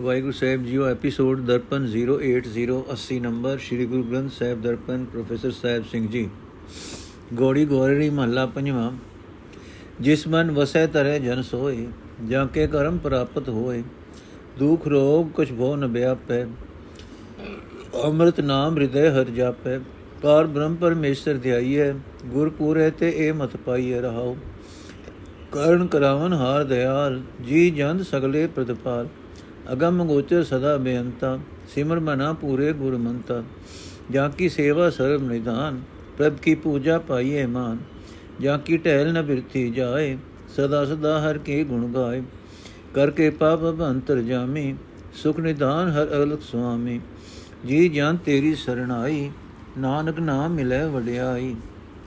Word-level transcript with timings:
ਵਾਹਿਗੁਰੂ 0.00 0.32
ਸਾਹਿਬ 0.32 0.64
JIO, 0.64 0.84
episode 0.86 1.40
Darpan 1.40 1.86
08080 1.86 3.18
number, 3.20 3.58
Sri 3.58 3.86
Guru 3.86 4.02
Granth 4.02 4.32
Sahib 4.32 4.62
Darpan, 4.62 5.04
professor 5.04 5.50
Sahib 5.50 5.84
Singh 5.84 6.08
ji. 6.08 6.28
ਗੋੜੀ 7.34 7.64
ਗੋਰੜੀ 7.64 8.10
ਮਹੱਲਾ 8.10 8.46
ਪੰਜਵਾਂ, 8.46 8.92
ਜਿਸ 10.00 10.26
ਮਨ 10.28 10.50
ਵਸੈ 10.50 10.86
ਤਰੇ 10.86 11.18
ਜਨ 11.18 11.42
ਸੋਏ, 11.42 11.86
ਜਾਂ 12.28 12.46
ਕੇ 12.46 12.66
ਕਰਮ 12.66 12.98
ਪ੍ਰਾਪਤ 12.98 13.48
ਹੋਏ, 13.48 13.82
ਦੁਖ 14.58 14.86
ਰੋਗ 14.88 15.28
ਕੁਛ 15.30 15.52
ਭੋ 15.52 15.76
ਨ 15.76 15.86
ਬਿਆਪੈ 15.86 16.44
ਅੰਮ੍ਰਿਤ 18.04 18.40
ਨਾਮ 18.40 18.78
ਹਿਰਦੈ 18.78 19.10
ਹਰ 19.10 19.30
ਜਾਪੈ 19.30 19.78
ਪਾਰ 20.22 20.46
ਬ੍ਰਹਮ 20.46 20.74
ਪਰਮੇਸ਼ਰ 20.74 21.34
ਧਿਆਈਐ 21.34 21.92
ਗੁਰ 22.26 22.50
ਪੂਰੇ 22.50 22.90
ਤੇ 22.90 23.12
ਇਹ 23.16 23.32
ਮਤ 23.34 23.56
ਪਾਈਐ 23.56 24.00
ਰਹਾਉ। 24.00 24.36
ਕਰਨ 25.52 25.86
ਕਰਾਵਨ 25.86 26.32
ਹਾਰ 26.32 26.64
ਦਿਆਲ 26.64 27.22
ਜੀ 27.42 27.70
ਜੰਦ 27.70 28.02
ਸਗਲੇ 28.02 28.46
ਪ੍ਰਤਪਾਲ। 28.46 29.08
ਅਗਮ 29.72 30.04
ਗੋਚਰ 30.04 30.42
ਸਦਾ 30.44 30.76
ਬੇਅੰਤਾ, 30.76 31.38
ਸਿਮਰ 31.74 32.00
ਮਨਾ 32.00 32.32
ਪੂਰੇ 32.32 32.72
ਗੁਰ 32.72 32.96
ਮੰਤਾ 32.96 33.42
ਜਾਂ 34.10 34.28
ਕੀ 34.30 34.48
ਸੇਵਾ 34.48 34.88
ਸਰਬ 34.90 35.22
ਨਿਧਾਨ, 35.22 35.80
ਪ੍ਰਭ 36.18 36.36
ਕੀ 36.36 36.54
ਪੂਜਾ 36.54 36.98
ਪਾਈਏ 36.98 37.44
ਮਾਨ, 37.46 37.78
ਜਾਂ 38.40 38.58
ਕੀ 38.58 38.76
ਟਹਿਲ 38.76 39.12
ਨ 39.12 39.22
ਬਿਰਤੀ 39.22 39.68
ਜਾਏ, 39.70 40.16
ਸਦਾ 40.56 40.84
ਸਦਾ 40.84 41.18
ਹਰ 41.20 41.38
ਕੇ 41.38 41.62
ਗੁਣ 41.64 41.86
ਗਾਏ। 41.86 42.22
ਕਰ 42.94 43.10
ਕੇ 43.10 43.28
ਪਾਪ 43.30 43.60
ਬੰਤਰ 43.60 44.20
ਜਾਮੀ 44.20 44.74
ਸੁਖ 45.14 45.38
ਨਿਧਾਨ 45.40 45.90
ਹਰ 45.90 46.08
ਅਲਖ 46.22 46.42
ਸੁਆਮੀ, 46.42 47.00
ਜੀ 47.66 47.88
ਜਾਨ 47.88 48.16
ਤੇਰੀ 48.16 48.54
ਸਰਣਾਈ, 48.54 49.30
ਨਾਨਕ 49.78 50.18
ਨਾਮ 50.20 50.52
ਮਿਲੇ 50.52 50.84
ਵਡਿਆਈ। 50.86 51.54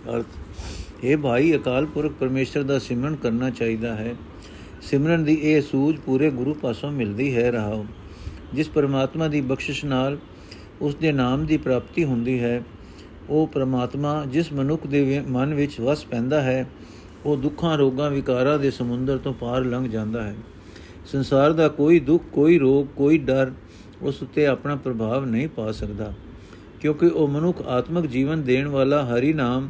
ਅਰਥ 0.10 1.04
ਇਹ 1.04 1.18
ਭਾਈ 1.18 1.56
ਅਕਾਲ 1.56 1.86
ਪੁਰਖ, 1.86 2.14
ਪਰਮੇਸ਼ਰ 2.20 2.64
ਦਾ 2.64 2.80
ਸਿਮਰਨ 2.80 3.16
ਕਰਨਾ 3.16 3.50
ਚਾਹੀਦਾ 3.50 3.96
ਹੈ। 3.96 4.16
ਸਿਮਰਨ 4.84 5.24
ਦੀ 5.24 5.34
ਇਹ 5.44 5.62
ਸੂਝ 5.62 5.96
ਪੂਰੇ 5.98 6.30
ਗੁਰੂ 6.30 6.54
ਪਾਸੋਂ 6.54 6.92
ਮਿਲਦੀ 6.92 7.36
ਹੈ 7.36 7.52
ਰਹਾਉ। 7.52 7.86
ਜਿਸ 8.54 8.70
ਪਰਮਾਤਮਾ 8.70 9.28
ਦੀ 9.28 9.42
ਬਖਸ਼ਿਸ਼ 9.42 9.84
ਨਾਲ 9.86 10.18
ਉਸ 10.82 10.96
ਦੇ 10.96 11.12
ਨਾਮ 11.12 11.46
ਦੀ 11.46 11.58
ਪ੍ਰਾਪਤੀ 11.58 12.04
ਹੁੰਦੀ 12.04 12.40
ਹੈ, 12.40 12.62
ਉਹ 13.30 13.48
ਪਰਮਾਤਮਾ 13.48 14.24
ਜਿਸ 14.28 14.52
ਮਨੁੱਖ 14.54 14.88
ਦੇ 14.88 15.22
ਮਨ 15.28 15.54
ਵਿੱਚ 15.54 15.80
ਵਸ 15.82 16.04
ਪੈਂਦਾ 16.06 16.42
ਹੈ, 16.42 16.68
ਉਹ 17.26 17.38
ਦੁੱਖਾਂ, 17.38 17.78
ਰੋਗਾਂ, 17.78 18.10
ਵਿਕਾਰਾਂ 18.12 18.58
ਦੇ 18.60 18.72
ਸਮੁੰਦਰ 18.72 19.18
ਤੋਂ 19.18 19.34
ਪਾਰ 19.34 19.64
ਲੰਘ 19.66 19.88
ਜਾਂਦਾ 19.88 20.24
ਹੈ। 20.24 20.36
ਸੰਸਾਰ 21.06 21.54
ਦਾ 21.54 21.68
ਕੋਈ 21.70 22.00
ਦੁੱਖ, 22.00 22.24
ਕੋਈ 22.32 22.58
ਰੋਗ, 22.60 22.88
ਕੋਈ 22.96 23.18
ਡਰ 23.18 23.52
ਉਸ 24.02 24.22
ਉੱਤੇ 24.24 24.46
ਆਪਣਾ 24.46 24.76
ਪ੍ਰਭਾਵ 24.76 25.26
ਨਹੀਂ 25.26 25.48
ਪਾ 25.48 25.72
ਸਕਦਾ, 25.72 26.14
ਕਿਉਂਕਿ 26.82 27.06
ਉਹ 27.06 27.28
ਮਨੁੱਖ 27.28 27.62
ਆਤਮਿਕ 27.62 28.06
ਜੀਵਨ 28.06 28.42
ਦੇਣ 28.42 28.68
ਵਾਲਾ 28.68 29.04
ਹਰੀ 29.06 29.34
ਨਾਮ 29.34 29.70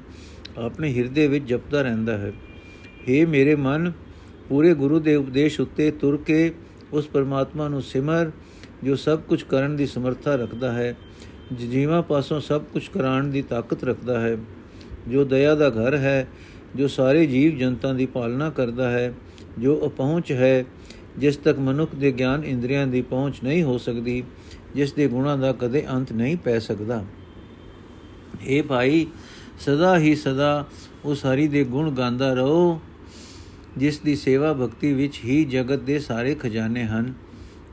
ਆਪਣੇ 0.58 0.94
ਹਿਰਦੇ 0.94 1.28
ਵਿੱਚ 1.28 1.46
ਜਪਦਾ 1.46 1.82
ਰਹਿੰਦਾ 1.82 2.18
ਹੈ। 2.18 2.32
हे 3.02 3.28
ਮੇਰੇ 3.28 3.56
ਮਨ 3.56 3.92
ਪੂਰੇ 4.50 4.74
ਗੁਰੂ 4.74 5.00
ਦੇ 5.00 5.16
ਉਪਦੇਸ਼ 5.16 5.60
ਉੱਤੇ 5.62 5.92
ਤੁਰ 5.92 6.18
ਕੇ 6.18 6.54
ਉਸ 6.94 7.08
ਪਰਮਾਤਮਾ 7.08 7.68
ਨੂੰ 7.68 7.82
ਸਿਮਰ, 7.82 8.32
ਜੋ 8.84 8.96
ਸਭ 8.96 9.20
ਕੁਝ 9.20 9.44
ਕਰਨ 9.44 9.76
ਦੀ 9.76 9.86
ਸਮਰੱਥਾ 9.86 10.36
ਰੱਖਦਾ 10.36 10.72
ਹੈ 10.72 10.96
ਜੀਵਾਂ 11.54 12.02
ਪਾਸੋਂ 12.02 12.40
ਸਭ 12.40 12.64
ਕੁਝ 12.74 12.88
ਕਰਾਉਣ 12.88 13.28
ਦੀ 13.28 13.42
ਤਾਕਤ 13.42 13.84
ਰੱਖਦਾ 13.84 14.20
ਹੈ, 14.20 14.38
ਜੋ 15.08 15.24
ਦਇਆ 15.24 15.56
ਦਾ 15.56 15.70
ਘਰ 15.70 15.98
ਹੈ, 15.98 16.28
ਜੋ 16.76 16.88
ਸਾਰੇ 16.88 17.26
ਜੀਵ 17.26 17.58
ਜਨਤਾ 17.58 17.94
ਦੀ 17.94 18.06
ਪਾਲਣਾ 18.06 18.50
ਕਰਦਾ 18.50 18.90
ਹੈ, 18.92 19.14
ਜੋ 19.60 19.82
ਅਪਹੁੰਚ 19.88 20.32
ਹੈ, 20.32 20.66
ਜਿਸ 21.18 21.38
ਤੱਕ 21.38 21.60
ਮਨੁੱਖ 21.60 21.96
ਦੇ 21.96 22.12
ਗਿਆਨ 22.12 22.44
ਇੰਦਰੀਆਂ 22.44 22.88
ਦੀ 22.88 23.02
ਪਹੁੰਚ 23.02 23.36
ਨਹੀਂ 23.44 23.64
ਹੋ 23.64 23.78
ਸਕਦੀ, 23.78 24.24
ਜਿਸ 24.76 24.94
ਦੇ 24.94 25.08
ਗੁਣਾਂ 25.08 25.38
ਦਾ 25.38 25.52
ਕਦੇ 25.54 25.86
ਅੰਤ 25.92 26.14
ਨਹੀਂ 26.14 26.38
ਪੈ 26.38 26.60
ਸਕਦਾ। 26.60 27.06
ਇਹ 28.44 28.64
ਭਾਈ, 28.64 29.08
ਸਦਾ 29.60 29.98
ਹੀ 29.98 30.16
ਸਦਾ 30.16 30.66
ਉਸ 31.06 31.26
ਹਰੀ 31.26 31.48
ਦੇ 31.48 31.64
ਗੁਣ 31.64 31.92
ਗਾਉਂਦਾ 31.92 32.34
ਰਹੋ। 32.34 32.82
ਜਿਸ 33.78 34.00
ਦੀ 34.00 34.16
ਸੇਵਾ 34.16 34.54
ਭਗਤੀ 34.54 34.94
ਵਿੱਚ 34.94 35.20
ਹੀ 35.26 35.46
ਜਗਤ 35.46 35.80
ਦੇ 35.80 36.00
ਸਾਰੇ 36.00 36.36
ਖਜ਼ਾਨੇ 36.36 36.84
ਹਨ। 36.84 37.14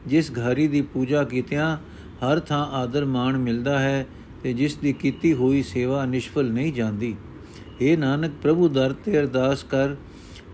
ਜਿਸ 0.07 0.31
ਘਰੀ 0.31 0.69
ਦੀ 0.69 0.81
ਪੂਜਾ 0.83 1.25
ਕੀਤਿਆਂ 1.25 1.77
ਹਰ 2.25 2.41
ਥਾਂ 2.41 2.67
ਆਦਰ 2.67 3.05
ਮਾਣ 3.05 3.39
ਮਿਲਦਾ 3.39 3.79
ਹੈ 3.79 4.07
ਤੇ 4.43 4.53
ਜਿਸ 4.53 4.77
ਦੀ 4.77 4.93
ਕੀਤੀ 4.93 5.33
ਹੋਈ 5.35 5.63
ਸੇਵਾ 5.63 6.05
ਨਿਸ਼ਫਲ 6.05 6.51
ਨਹੀਂ 6.53 6.73
ਜਾਂਦੀ। 6.73 7.17
ਏ 7.83 7.97
ਨਾਨਕ 7.97 8.31
ਪ੍ਰਭੂ, 8.43 8.69
ਦਰ 8.69 8.93
ਤੇ 8.93 9.19
ਅਰਦਾਸ 9.21 9.65
ਕਰ 9.65 9.95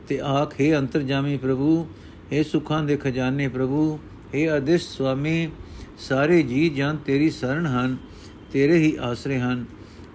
ਤੇ 0.08 0.20
ਆਖੇ 0.20 0.76
ਅੰਤਰਜਾਮੀ 0.76 1.36
ਪ੍ਰਭੂ 1.36 1.86
ਏ 2.32 2.42
ਸੁਖਾਂ 2.42 2.82
ਦੇ 2.84 2.96
ਖਜ਼ਾਨੇ 2.96 3.48
ਪ੍ਰਭੂ 3.48 3.98
ਏ 4.34 4.56
ਅਦਿਸ਼ 4.56 4.88
ਸੁਆਮੀ, 4.88 5.48
ਸਾਰੇ 5.98 6.42
ਜੀ 6.42 6.68
ਜਨ 6.68 6.96
ਤੇਰੀ 6.96 7.30
ਸ਼ਰਨ 7.30 7.66
ਹਨ, 7.66 7.96
ਤੇਰੇ 8.52 8.78
ਹੀ 8.78 8.96
ਆਸਰੇ 9.00 9.38
ਹਨ। 9.38 9.64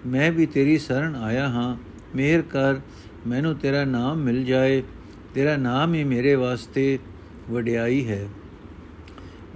ਮੈਂ 0.06 0.32
ਵੀ 0.32 0.46
ਤੇਰੀ 0.46 0.78
ਸ਼ਰਨ 0.78 1.16
ਆਇਆ 1.16 1.48
ਹਾਂ। 1.48 1.76
ਮਿਹਰ 2.16 2.42
ਕਰ, 2.42 2.74
ਮੈਨੂੰ 3.26 3.54
ਤੇਰਾ 3.54 3.84
ਨਾਮ 3.84 4.16
ਮਿਲ 4.16 4.44
ਜਾਏ। 4.44 4.82
ਤੇਰਾ 5.34 5.56
ਨਾਮ 5.56 5.94
ਹੀ 5.94 6.02
ਮੇਰੇ 6.04 6.34
ਵਾਸਤੇ 6.34 6.98
ਵਡਿਆਈ 7.50 8.06
ਹੈ 8.08 8.26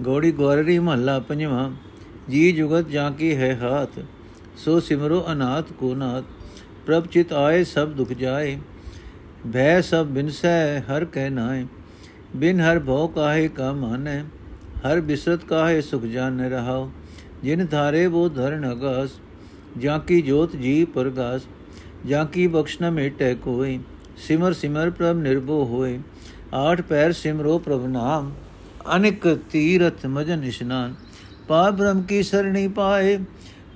ਗੋੜੀ 0.01 0.31
ਗੋਰੜੀ 0.31 0.77
ਮਹੱਲਾ 0.79 1.17
ਪੰਜਵਾਂ 1.19 1.69
ਜੀ 2.29 2.51
ਜੁਗਤ 2.51 2.89
ਜਾਂ 2.89 3.11
ਕੀ 3.11 3.35
ਹੈ 3.35 3.55
ਹਾਥ 3.61 3.99
ਸੋ 4.57 4.79
ਸਿਮਰੋ 4.79 5.23
ਅਨਾਥ 5.31 5.71
ਕੋ 5.71 5.93
ਨਾਥ 5.95 6.23
ਪ੍ਰਭ 6.85 7.07
ਚਿਤ 7.07 7.33
ਆਏ 7.33 7.63
ਸਭ 7.63 7.93
ਦੁਖ 7.93 8.11
ਜਾਏ 8.13 8.57
ਭੈ 9.53 9.79
ਸਭ 9.81 10.07
ਬਿਨਸੈ 10.07 10.79
ਹਰ 10.81 11.05
ਕਹਿ 11.05 11.29
ਨਾਏ 11.29 11.65
ਬਿਨ 12.35 12.59
ਹਰ 12.61 12.79
ਭਉ 12.79 13.07
ਕਾਹੇ 13.07 13.47
ਕਾ 13.47 13.71
ਮਾਨੈ 13.73 14.21
ਹਰ 14.85 15.01
ਬਿਸਰਤ 15.01 15.43
ਕਾਹੇ 15.43 15.81
ਸੁਖ 15.81 16.03
ਜਾਣ 16.05 16.41
ਰਹਾਉ 16.41 16.89
ਜਿਨ 17.43 17.65
ਧਾਰੇ 17.65 18.05
ਉਹ 18.05 18.29
ਧਰਨ 18.29 18.71
ਅਗਾਸ 18.71 19.19
ਜਾਂ 19.77 19.99
ਕੀ 19.99 20.21
ਜੋਤ 20.21 20.55
ਜੀ 20.55 20.83
ਪਰਗਾਸ 20.85 21.47
ਜਾਂ 22.05 22.25
ਕੀ 22.25 22.47
ਬਖਸ਼ 22.47 22.81
ਨ 22.81 22.89
ਮੇਟੈ 22.89 23.33
ਕੋਈ 23.33 23.79
ਸਿਮਰ 24.17 24.53
ਸਿਮਰ 24.53 24.89
ਪ੍ਰਭ 24.89 25.17
ਨਿਰਭਉ 25.17 25.65
ਹੋਏ, 25.65 25.99
ਆਠ 26.53 26.81
ਪੈਰ 26.81 27.11
ਸਿਮਰੋ 27.11 27.57
ਪ੍ਰਭ 27.59 27.85
ਨਾਮ, 27.85 28.31
ਅਨਿਕ 28.95 29.27
ਤੀਰਥ 29.51 30.05
ਮਜਨ 30.05 30.43
ਇਸ਼ਨਾਨ 30.43 30.93
ਪਾ 31.47 31.69
ਬ੍ਰਹਮ 31.69 32.01
ਕੀ 32.01 32.23
ਸਰਣੀ 32.23 32.67
ਪਾਏ, 32.67 33.17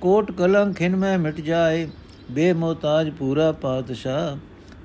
ਕੋਟ 0.00 0.30
ਕਲੰਕ 0.32 0.76
ਖਿਨ 0.76 0.96
ਮੈਂ 0.96 1.18
ਮਿਟ 1.18 1.40
ਜਾਏ, 1.40 1.88
ਬੇਮੋਤਾਜ 2.30 3.10
ਪੂਰਾ 3.10 3.52
ਪਾਤਸ਼ਾਹ, 3.52 4.36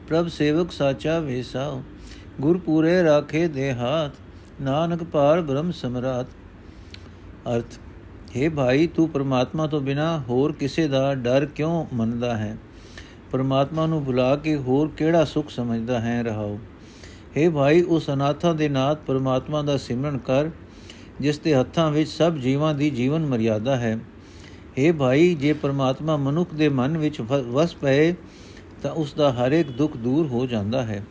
ਪ੍ਰਭ 0.07 0.27
ਸੇਵਕ 0.27 0.71
ਸਾਚਾ 0.71 1.19
ਵੇਸਾ 1.19 1.81
ਗੁਰ 2.41 2.57
ਪੂਰੇ 2.57 3.03
ਰਾਖੇ 3.03 3.47
ਦੇ 3.47 3.73
ਹਾਥ, 3.73 4.11
ਨਾਨਕ 4.61 5.03
ਪਾਰ 5.03 5.41
ਬ੍ਰਹਮ 5.41 5.71
ਸਮਰਾਤ 5.71 6.27
ਅਰਥ 7.55 7.79
हे 8.37 8.51
ਭਾਈ, 8.51 8.87
ਤੂੰ 8.87 9.09
ਪਰਮਾਤਮਾ 9.09 9.67
ਤੋਂ 9.67 9.81
ਬਿਨਾ 9.81 10.17
ਹੋਰ 10.29 10.51
ਕਿਸੇ 10.51 10.87
ਦਾ 10.87 11.13
ਡਰ 11.15 11.45
ਕਿਉਂ 11.45 11.85
ਮੰਨਦਾ 11.93 12.37
ਹੈ? 12.37 12.57
ਪਰਮਾਤਮਾ 13.32 13.86
ਨੂੰ 13.86 14.02
ਭੁਲਾ 14.04 14.34
ਕੇ 14.36 14.56
ਹੋਰ 14.58 14.90
ਕਿਹੜਾ 14.96 15.24
ਸੁਖ 15.24 15.50
ਸਮਝਦਾ 15.50 16.00
ਹੈ 16.00 16.22
ਰਹਾਓ 16.22 16.58
हे 17.36 17.50
ਭਾਈ 17.50 17.82
ਉਸ 17.88 18.08
ਅਨਾਥਾਂ 18.10 18.54
ਦੇ 18.54 18.68
ਨਾਥ 18.68 19.04
ਪਰਮਾਤਮਾ 19.06 19.62
ਦਾ 19.62 19.76
ਸਿਮਰਨ 19.78 20.18
ਕਰ 20.18 20.50
ਜਿਸ 21.20 21.38
ਦੇ 21.38 21.54
ਹੱਥਾਂ 21.54 21.90
ਵਿੱਚ 21.90 22.08
ਸਭ 22.08 22.36
ਜੀਵਾਂ 22.38 22.74
ਦੀ 22.74 22.90
ਜੀਵਨ 22.90 23.26
ਮਰਿਆਦਾ 23.26 23.76
ਹੈ 23.76 23.96
हे 24.78 24.92
ਭਾਈ 24.94 25.34
ਜੇ 25.34 25.52
ਪਰਮਾਤਮਾ 25.52 26.16
ਮਨੁੱਖ 26.18 26.54
ਦੇ 26.54 26.68
ਮਨ 26.70 26.98
ਵਿੱਚ 26.98 27.20
ਵਸ 27.30 27.74
ਪਏ 27.74 28.14
ਤਾਂ 28.82 28.90
ਉਸ 28.92 29.14
ਦਾ 29.14 29.30
ਹਰ 29.32 29.52
ਇੱਕ 29.52 29.70
ਦੁੱਖ 29.70 29.96
ਦੂਰ 29.96 30.26
ਹੋ 30.26 30.46
ਜਾਂਦਾ 30.46 30.82
ਹੈ 30.82 31.02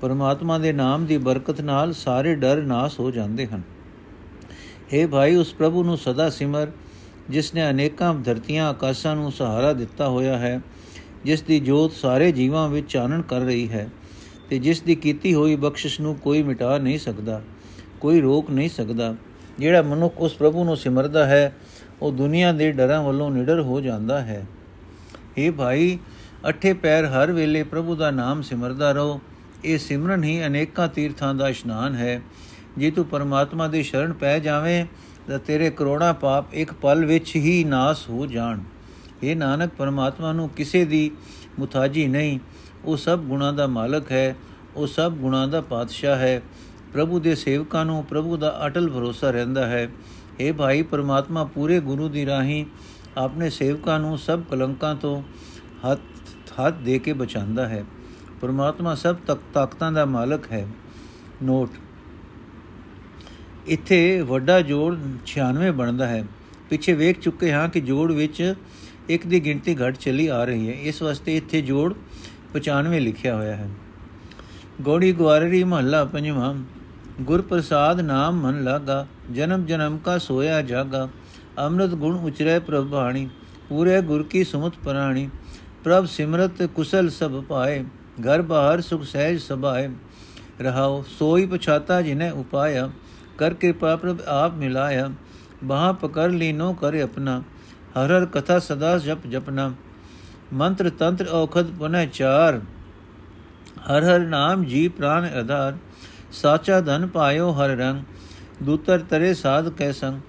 ਪਰਮਾਤਮਾ 0.00 0.58
ਦੇ 0.58 0.72
ਨਾਮ 0.72 1.06
ਦੀ 1.06 1.16
ਬਰਕਤ 1.18 1.60
ਨਾਲ 1.60 1.92
ਸਾਰੇ 1.94 2.34
ਡਰ 2.34 2.62
ਨਾਸ 2.64 2.98
ਹੋ 3.00 3.10
ਜਾਂਦੇ 3.10 3.46
ਹਨ 3.46 3.62
हे 4.92 5.06
ਭਾਈ 5.08 5.36
ਉਸ 5.36 5.52
ਪ੍ਰਭੂ 5.54 5.82
ਨੂੰ 5.84 5.96
ਸਦਾ 5.98 6.28
ਸਿਮਰ 6.30 6.70
ਜਿਸ 7.30 7.54
ਨੇ 7.54 7.68
ਅਨੇਕਾਂ 7.70 8.14
ਧਰਤੀਆਂ 8.16 8.68
ਆਕਾਸ਼ਾਂ 8.68 9.14
ਨੂੰ 9.16 9.32
ਸਹਾਰਾ 9.32 9.72
ਦਿੱਤਾ 9.72 10.08
ਹੋਇਆ 10.08 10.38
ਹੈ 10.38 10.60
ਜਿਸ 11.25 11.41
ਦੀ 11.41 11.59
ਜੋਤ 11.59 11.91
ਸਾਰੇ 11.91 12.31
ਜੀਵਾਂ 12.31 12.69
ਵਿੱਚ 12.69 12.91
ਚਾਨਣ 12.91 13.21
ਕਰ 13.21 13.39
ਰਹੀ 13.39 13.69
ਹੈ 13.69 13.89
ਤੇ 14.49 14.59
ਜਿਸ 14.59 14.81
ਦੀ 14.81 14.95
ਕੀਤੀ 14.95 15.33
ਹੋਈ 15.33 15.55
ਬਖਸ਼ਿਸ਼ 15.55 16.01
ਨੂੰ 16.01 16.15
ਕੋਈ 16.15 16.43
ਮਿਟਾ 16.43 16.77
ਨਹੀਂ 16.77 16.99
ਸਕਦਾ, 16.99 17.41
ਕੋਈ 17.99 18.21
ਰੋਕ 18.21 18.51
ਨਹੀਂ 18.51 18.69
ਸਕਦਾ। 18.69 19.15
ਜਿਹੜਾ 19.59 19.81
ਮਨੁੱਖ 19.81 20.17
ਉਸ 20.17 20.33
ਪ੍ਰਭੂ 20.33 20.63
ਨੂੰ 20.63 20.77
ਸਿਮਰਦਾ 20.77 21.25
ਹੈ, 21.25 21.55
ਉਹ 22.01 22.11
ਦੁਨੀਆ 22.11 22.51
ਦੇ 22.51 22.71
ਡਰਾਂ 22.71 23.03
ਵੱਲੋਂ 23.03 23.31
ਨਿਡਰ 23.31 23.61
ਹੋ 23.61 23.81
ਜਾਂਦਾ 23.81 24.21
ਹੈ। 24.21 24.45
ਇਹ 25.37 25.51
ਭਾਈ, 25.51 25.97
ਅਠੇ 26.49 26.73
ਪੈਰ 26.73 27.05
ਹਰ 27.05 27.31
ਵੇਲੇ 27.31 27.63
ਪ੍ਰਭੂ 27.63 27.95
ਦਾ 27.95 28.11
ਨਾਮ 28.11 28.41
ਸਿਮਰਦਾ 28.41 28.91
ਰਹੋ। 28.91 29.19
ਇਹ 29.65 29.77
ਸਿਮਰਨ 29.77 30.23
ਹੀ 30.23 30.45
ਅਨੇਕਾਂ 30.45 30.87
ਤੀਰਥਾਂ 30.87 31.33
ਦਾ 31.35 31.49
ਇਸ਼ਨਾਨ 31.49 31.95
ਹੈ। 31.95 32.21
ਜੇ 32.77 32.91
ਤੂੰ 32.91 33.05
ਪਰਮਾਤਮਾ 33.05 33.67
ਦੀ 33.67 33.83
ਸ਼ਰਨ 33.83 34.13
ਪੈ 34.13 34.39
ਜਾਵੇਂ, 34.39 34.85
ਤਾਂ 35.27 35.39
ਤੇਰੇ 35.39 35.69
ਕਰੋੜਾਂ 35.69 36.13
ਪਾਪ 36.13 36.53
ਇੱਕ 36.53 36.73
ਪਲ 36.73 37.05
ਵਿੱਚ 37.05 37.35
ਹੀ 37.35 37.63
ਨਾਸ 37.63 38.09
ਹੋ 38.09 38.25
ਜਾਣ। 38.25 38.59
ਇਹ 39.23 39.35
ਨਾਨਕ, 39.35 39.71
ਪਰਮਾਤਮਾ 39.77 40.33
ਨੂੰ 40.33 40.49
ਕਿਸੇ 40.49 40.85
ਦੀ 40.85 41.11
ਮੁਤਾਜੀ 41.59 42.07
ਨਹੀਂ। 42.07 42.39
ਉਹ 42.85 42.97
ਸਭ 42.97 43.19
ਗੁਣਾਂ 43.19 43.53
ਦਾ 43.53 43.67
ਮਾਲਕ 43.67 44.11
ਹੈ, 44.11 44.35
ਉਹ 44.75 44.87
ਸਭ 44.87 45.11
ਗੁਣਾਂ 45.11 45.47
ਦਾ 45.47 45.61
ਪਾਤਸ਼ਾਹ 45.61 46.17
ਹੈ। 46.17 46.41
ਪ੍ਰਭੂ 46.93 47.19
ਦੇ 47.19 47.35
ਸੇਵਕਾਂ 47.35 47.85
ਨੂੰ 47.85 48.05
ਪ੍ਰਭੂ 48.05 48.37
ਦਾ 48.37 48.61
ਅਟਲ 48.65 48.89
ਭਰੋਸਾ 48.89 49.31
ਰਹਿੰਦਾ 49.31 49.65
ਹੈ। 49.65 49.91
ਇਹ 50.39 50.53
ਭਾਈ, 50.53 50.81
ਪਰਮਾਤਮਾ 50.81 51.43
ਪੂਰੇ 51.43 51.79
ਗੁਰੂ 51.79 52.09
ਦੀ 52.09 52.25
ਰਾਹੀਂ 52.25 52.65
ਆਪਣੇ 53.17 53.49
ਸੇਵਕਾਂ 53.49 53.99
ਨੂੰ 53.99 54.17
ਸਭ 54.17 54.41
ਕਲੰਕਾਂ 54.41 54.95
ਤੋਂ 54.95 55.23
ਹੱਥ 55.91 55.99
ਹੱਥ 56.51 56.73
ਦੇ 56.73 56.99
ਕੇ 56.99 57.13
ਬਚਾਉਂਦਾ 57.13 57.67
ਹੈ। 57.67 57.85
ਪਰਮਾਤਮਾ 58.41 58.95
ਸਭ 58.95 59.15
ਤੱਕ, 59.15 59.41
ਤਾਕਤਾਂ 59.53 59.91
ਦਾ 59.91 60.05
ਮਾਲਕ 60.05 60.51
ਹੈ। 60.51 60.67
ਨੋਟ। 61.43 61.69
ਇੱਥੇ 63.67 64.21
ਵੱਡਾ 64.21 64.61
ਜੋੜ 64.61 64.97
96 65.25 65.71
ਬਣਦਾ 65.71 66.07
ਹੈ। 66.07 66.25
ਪਿੱਛੇ 66.69 66.93
ਵੇਖ 66.93 67.19
ਚੁੱਕੇ 67.19 67.53
ਹਾਂ 67.53 67.69
ਕਿ 67.69 67.81
ਜੋੜ 67.81 68.11
ਵਿੱਚ 68.11 68.55
ਇੱਕ 69.09 69.27
ਦੀ 69.27 69.45
ਗਿਣਤੀ 69.45 69.75
ਘਟ 69.75 69.97
ਚਲੀ 69.97 70.27
ਆ 70.27 70.43
ਰਹੀ 70.43 70.67
ਹੈ। 70.67 70.73
ਇਸ 70.73 71.01
ਵਾਸਤੇ 71.01 71.37
ਇੱਥੇ 71.37 71.61
ਜੋੜ 71.61 71.93
95 72.53 72.99
ਲਿਖਿਆ 72.99 73.35
ਹੋਇਆ 73.35 73.55
ਹੈ। 73.55 73.69
ਗੋੜੀ 74.81 75.11
ਗਵਾਰਰੀ 75.11 75.63
ਮਹੱਲਾ 75.63 76.05
ਪੰਜਵਾਂ। 76.05 76.55
ਗੁਰ 77.21 77.41
ਪ੍ਰਸਾਦ 77.41 78.01
ਨਾਮ 78.01 78.41
ਮਨ 78.41 78.63
ਲਾਗਾ, 78.63 79.07
ਜਨਮ 79.31 79.65
ਜਨਮ 79.65 79.97
ਕਾ 79.97 80.17
ਸੋਇਆ 80.17 80.61
ਜਾਗਾ। 80.61 81.09
ਅੰਮ੍ਰਿਤ 81.57 81.89
ਗੁਣ 81.89 82.17
ਉਚਰੇ 82.17 82.59
ਪ੍ਰਭ 82.59 82.83
ਬਾਣੀ, 82.83 83.29
ਪੂਰੇ 83.69 84.01
ਗੁਰ 84.01 84.23
ਕੀ 84.23 84.43
ਸੁਮਤ 84.43 84.73
ਪ੍ਰਾਣੀ। 84.83 85.29
ਪ੍ਰਭ 85.83 86.05
ਸਿਮਰਤ 86.05 86.63
ਕੁਸਲ 86.63 87.09
ਸਭ 87.09 87.43
ਪਾਏ, 87.43 87.83
ਘਰ 88.21 88.41
ਬਾਹਰ 88.41 88.81
ਸੁਖ 88.81 89.03
ਸਹਿਜ 89.03 89.41
ਸਭਾਏ। 89.41 89.89
ਰਹਾਓ 90.61 91.05
ਸੋਈ 91.19 91.45
ਪਛਾਤਾ 91.45 92.01
ਜਿਨੇ 92.01 92.29
ਉਪਾਇਆ, 92.29 92.91
ਕਰ 93.37 93.53
ਕਿਰਪਾ 93.53 93.95
ਪ੍ਰਭ 93.95 94.21
ਆਪ 94.21 94.53
ਮਿਲਾਇਆ। 94.53 95.11
ਬਾਹ 95.63 95.93
ਪਕੜ 95.93 96.31
ਲੀਨੋ 96.31 96.73
ਕਰ 96.73 96.95
ਆਪਣਾ। 96.95 97.43
ਹਰ 97.97 98.17
ਹਰ 98.17 98.25
ਕਥਾ 98.25 98.59
ਸਦਾ 98.59 98.97
ਜਪ 98.97 99.27
ਜਪਨਾ 99.27 99.73
ਮੰਤਰ 100.53 100.89
ਤੰਤਰ 100.89 101.27
ਔਖਦ 101.27 101.71
ਪੁਨੈ 101.77 102.05
ਚਾਰ। 102.05 102.61
ਹਰ 103.91 104.03
ਹਰ 104.03 104.19
ਨਾਮ 104.19 104.63
ਜੀ 104.63 104.87
ਪ੍ਰਾਨ 104.87 105.25
ਆਧਾਰ। 105.25 105.77
ਸਾਚਾ 106.31 106.81
ਧਨ 106.81 107.07
ਪਾਇਓ 107.07 107.51
ਹਰ 107.51 107.69
ਰੰਗ। 107.69 108.03
ਦੂਤਰ 108.63 108.99
ਤਰੇ 108.99 109.33
ਸਾਧ 109.33 109.69
ਕੈ 109.69 109.91
ਸੰਗ। 109.91 110.21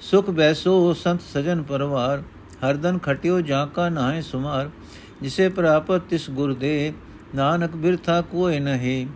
ਸੁਖ 0.00 0.30
ਬੈਸੋ 0.30 0.92
ਸੰਤ 0.94 1.20
ਸਜਨ 1.22 1.62
ਪਰਵਾਰ। 1.62 2.22
ਹਰਦਨ 2.68 2.98
ਖਟਿਓ 2.98 3.40
ਜਾਂ 3.40 3.66
ਕਾ 3.66 3.88
ਨਾਹੇ 3.88 4.22
ਸੁਮਾਰ। 4.22 4.70
ਜਿਸੇ 5.22 5.48
ਪ੍ਰਾਪਤ 5.48 6.00
ਤਿਸ 6.00 6.30
ਗੁਰ 6.30 6.54
ਦੇ। 6.54 6.92
ਨਾਨਕ 7.34 7.76
ਬਿਰਥਾ 7.76 8.20
ਕੋਇ 8.20 8.60
ਨਹੀ। 8.60 9.08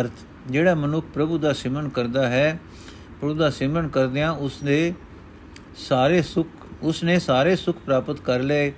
ਅਰਥ। 0.00 0.12
ਜਿਹੜਾ 0.46 0.74
ਮਨੁੱਖ 0.74 1.06
ਪ੍ਰਭੂ 1.14 1.38
ਦਾ 1.38 1.52
ਸਿਮਰਨ 1.52 1.88
ਕਰਦਾ 1.88 2.28
ਹੈ 2.28 2.60
ਪ੍ਰਭੂ 3.20 3.34
ਦਾ 3.34 3.50
ਸਿਮਰਨ 3.50 3.88
ਕਰਦਿਆਂ 3.88 4.32
ਉਸ 4.32 4.60
ਦੇ 4.64 4.94
ਸਾਰੇ 5.76 6.22
ਸੁਖ 6.22 6.46
ਉਸ 6.82 7.04
ਨੇ 7.04 7.18
ਸਾਰੇ 7.18 7.56
ਸੁਖ 7.56 7.76
ਪ੍ਰਾਪਤ 7.76 8.20
ਕਰ 8.20 8.40
ਲਏ। 8.40 8.72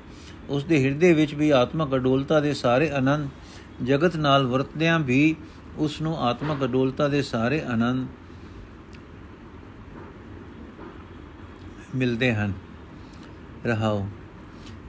ਉਸ 0.49 0.65
ਦੇ 0.65 0.85
ਹਿਰਦੇ 0.85 1.13
ਵਿੱਚ 1.13 1.35
ਵੀ 1.35 1.51
ਆਤਮਕ 1.51 1.95
ਅਡੋਲਤਾ 1.95 2.41
ਦੇ 2.41 2.55
ਸਾਰੇ 2.55 2.91
ਆਨੰਦ, 2.91 3.29
ਜਗਤ 3.85 4.17
ਨਾਲ 4.17 4.47
ਵਰਤਦਿਆਂ 4.47 5.01
ਵੀ 5.01 5.37
ਉਸ 5.77 6.01
ਨੂੰ 6.01 6.19
ਆਤਮਕ 6.19 6.65
ਅਡੋਲਤਾ 6.65 7.09
ਦੇ 7.09 7.23
ਸਾਰੇ 7.23 7.61
ਆਨੰਦ 7.61 8.09
ਮਿਲਦੇ 11.95 12.35
ਹਨ। 12.35 12.53
ਰਹਾਓ। 13.67 14.07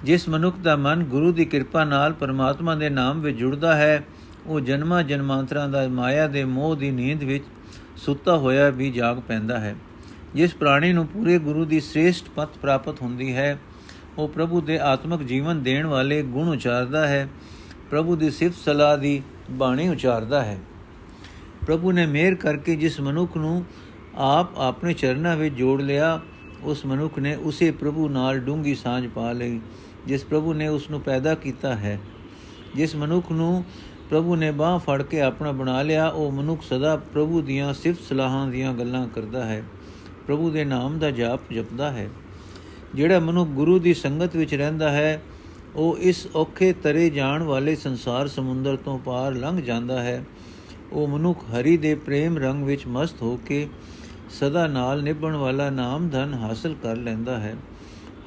ਜਿਸ 0.04 0.30
ਮਨੁੱਖ 0.30 0.58
ਦਾ 0.58 0.76
ਮਨ 0.76 1.04
ਗੁਰੂ 1.04 1.32
ਦੀ 1.32 1.46
ਕਿਰਪਾ 1.46 1.84
ਨਾਲ 1.84 2.14
ਪਰਮਾਤਮਾ 2.14 2.76
ਦੇ 2.76 2.90
ਨਾਮ 2.90 3.22
ਵਿੱਚ 3.22 3.38
ਜੁੜਦਾ 3.38 3.76
ਹੈ, 3.76 4.04
ਉਹ 4.46 4.60
ਜਨਮਾਂ 4.60 5.04
ਜਨਮਾਂਤਰਾਂ 5.04 5.70
ਦਾ 5.70 5.88
ਮਾਇਆ 5.88 6.28
ਦੇ 6.28 6.46
ਮੋਹ 6.46 6.76
ਦੀ 6.76 6.92
ਨੀਂਦ 6.92 7.24
ਵਿੱਚ 7.24 7.44
ਸੁੱਤਾ 7.98 8.38
ਹੋਇਆ 8.38 8.70
ਵੀ 8.70 8.92
ਜਾਗ 8.92 9.20
ਪੈਂਦਾ 9.20 9.60
ਹੈ। 9.60 9.76
ਜਿਸ 10.36 10.54
ਪ੍ਰਾਣੀ 10.54 10.94
ਨੂੰ 10.94 11.08
ਪੂਰੇ 11.08 11.38
ਗੁਰੂ 11.40 11.66
ਦੀ 11.66 11.80
ਸ੍ਰੇਸ਼ਟ 11.80 12.26
ਪਤ 12.36 12.58
ਪ੍ਰਾਪਤ 12.58 13.02
ਹੁੰਦੀ 13.02 13.36
ਹੈ, 13.36 13.60
ਉਹ 14.18 14.28
ਪ੍ਰਭੂ 14.28 14.62
ਦੇ 14.62 14.80
ਆਤਮਿਕ 14.80 15.24
ਜੀਵਨ 15.24 15.64
ਦੇਣ 15.64 15.86
ਵਾਲੇ 15.86 16.22
ਗੁਣ 16.24 16.50
ਉਚਾਰਦਾ 16.50 17.08
ਹੈ, 17.08 17.28
ਪ੍ਰਭੂ 17.90 18.16
ਦੀ 18.16 18.30
ਸਿਫਤ 18.30 18.58
ਸਲਾਹ 18.66 18.98
ਦੀ 18.98 19.22
ਬਾਣੀ 19.52 19.90
ਉਚਾਰਦਾ 19.90 20.44
ਹੈ। 20.46 20.58
ਪ੍ਰਭੂ 21.66 21.92
ਨੇ 21.92 22.06
ਮਿਹਰ 22.06 22.36
ਕਰਕੇ 22.36 22.76
ਜਿਸ 22.76 23.00
ਮਨੁੱਖ 23.00 23.38
ਨੂੰ 23.38 23.66
ਆਪ 24.16 24.58
ਆਪਣੇ 24.58 24.94
ਚਰਨਾਂ 24.94 25.36
ਵਿੱਚ 25.38 25.56
ਜੋੜ 25.56 25.82
ਲਿਆ, 25.82 26.20
ਉਸ 26.64 26.86
ਮਨੁੱਖ 26.86 27.20
ਨੇ 27.20 27.36
ਉਸੇ 27.36 27.72
ਪ੍ਰਭੂ 27.72 28.10
ਨਾਲ 28.10 28.40
ਡੂੰਗੀ 28.40 28.76
ਸਾਂਝ 28.76 29.08
ਪਾ 29.08 29.32
ਲਈ, 29.32 29.60
ਜਿਸ 30.08 30.26
ਪ੍ਰਭੂ 30.26 30.54
ਨੇ 30.54 30.68
ਉਸ 30.68 30.90
ਨੂੰ 30.90 31.02
ਪੈਦਾ 31.02 31.36
ਕੀਤਾ 31.36 31.76
ਹੈ। 31.76 32.00
ਜਿਸ 32.76 32.96
ਮਨੁੱਖ 32.96 33.32
ਨੂੰ 33.32 33.64
ਪ੍ਰਭੂ 34.10 34.36
ਨੇ 34.36 34.52
ਬਾਹ 34.52 34.80
ਫੜ 34.80 35.02
ਕੇ 35.02 35.22
ਆਪਣਾ 35.22 35.52
ਬਣਾ 35.52 35.82
ਲਿਆ, 35.82 36.08
ਉਹ 36.08 36.32
ਮਨੁੱਖ 36.32 36.62
ਸਦਾ 36.62 36.96
ਪ੍ਰਭੂ 36.96 37.42
ਦੀਆਂ 37.42 37.74
ਸਿਫਤ 37.74 38.02
ਸਲਾਹਾਂ 38.02 38.48
ਦੀਆਂ 38.48 38.74
ਗੱਲਾਂ 38.74 39.08
ਕਰਦਾ 39.08 39.46
ਹੈ। 39.46 39.64
ਪ੍ਰਭੂ 40.28 40.50
ਦੇ 40.50 40.66
ਨਾਮ 40.66 41.00
ਦਾ 41.00 41.12
ਜਾਪ 41.12 41.40
ਜਪਦਾ 41.54 41.92
ਹੈ। 41.92 42.10
ਜਿਹੜਾ 42.96 43.20
ਮਨੁੱਖ 43.20 43.50
ਗੁਰੂ 43.50 43.80
ਦੀ 43.80 43.94
ਸੰਗਤ 43.94 44.36
ਵਿੱਚ 44.36 44.56
ਰਹਿੰਦਾ 44.56 44.92
ਹੈ, 44.92 45.22
ਉਹ 45.76 45.98
ਇਸ 45.98 46.28
ਔਖੇ 46.36 46.74
ਤਰੇ 46.74 47.10
ਜਾਣ 47.10 47.44
ਵਾਲੇ 47.44 47.76
ਸੰਸਾਰ 47.76 48.28
ਸਮੁੰਦਰ 48.28 48.76
ਤੋਂ 48.76 49.00
ਪਾਰ 49.00 49.34
ਲੰਘ 49.34 49.62
ਜਾਂਦਾ 49.62 50.04
ਹੈ। 50.04 50.26
ਉਹ 50.92 51.08
ਮਨੁੱਖ 51.08 51.40
ਹਰੀ 51.40 51.78
ਦੇ 51.78 51.96
ਪ੍ਰੇਮ 51.96 52.38
ਰੰਗ 52.38 52.64
ਵਿੱਚ 52.64 52.88
ਮਸਤ 52.88 53.22
ਹੋ 53.22 53.40
ਕੇ 53.48 53.68
ਸਦਾ 54.30 54.68
ਨਾਲ 54.68 55.04
ਨਿਭਣ 55.04 55.36
ਵਾਲਾ 55.36 55.70
ਨਾਮ 55.70 56.10
ਧਨ 56.10 56.34
ਹਾਸਲ 56.34 56.76
ਕਰ 56.84 56.96
ਲੈਂਦਾ 56.96 57.40
ਹੈ। 57.40 57.56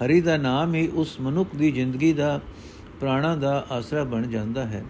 ਹਰੀ 0.04 0.20
ਦਾ 0.20 0.36
ਨਾਮ 0.36 0.74
ਹੀ 0.74 0.88
ਉਸ 0.88 1.20
ਮਨੁੱਖ 1.20 1.56
ਦੀ 1.56 1.70
ਜ਼ਿੰਦਗੀ 1.70 2.12
ਦਾ, 2.12 2.40
ਪ੍ਰਾਣਾ 3.00 3.36
ਦਾ 3.36 3.66
ਆਸਰਾ 3.70 4.04
ਬਣ 4.04 4.26
ਜਾਂਦਾ 4.26 4.64
ਹੈ। 4.64 4.84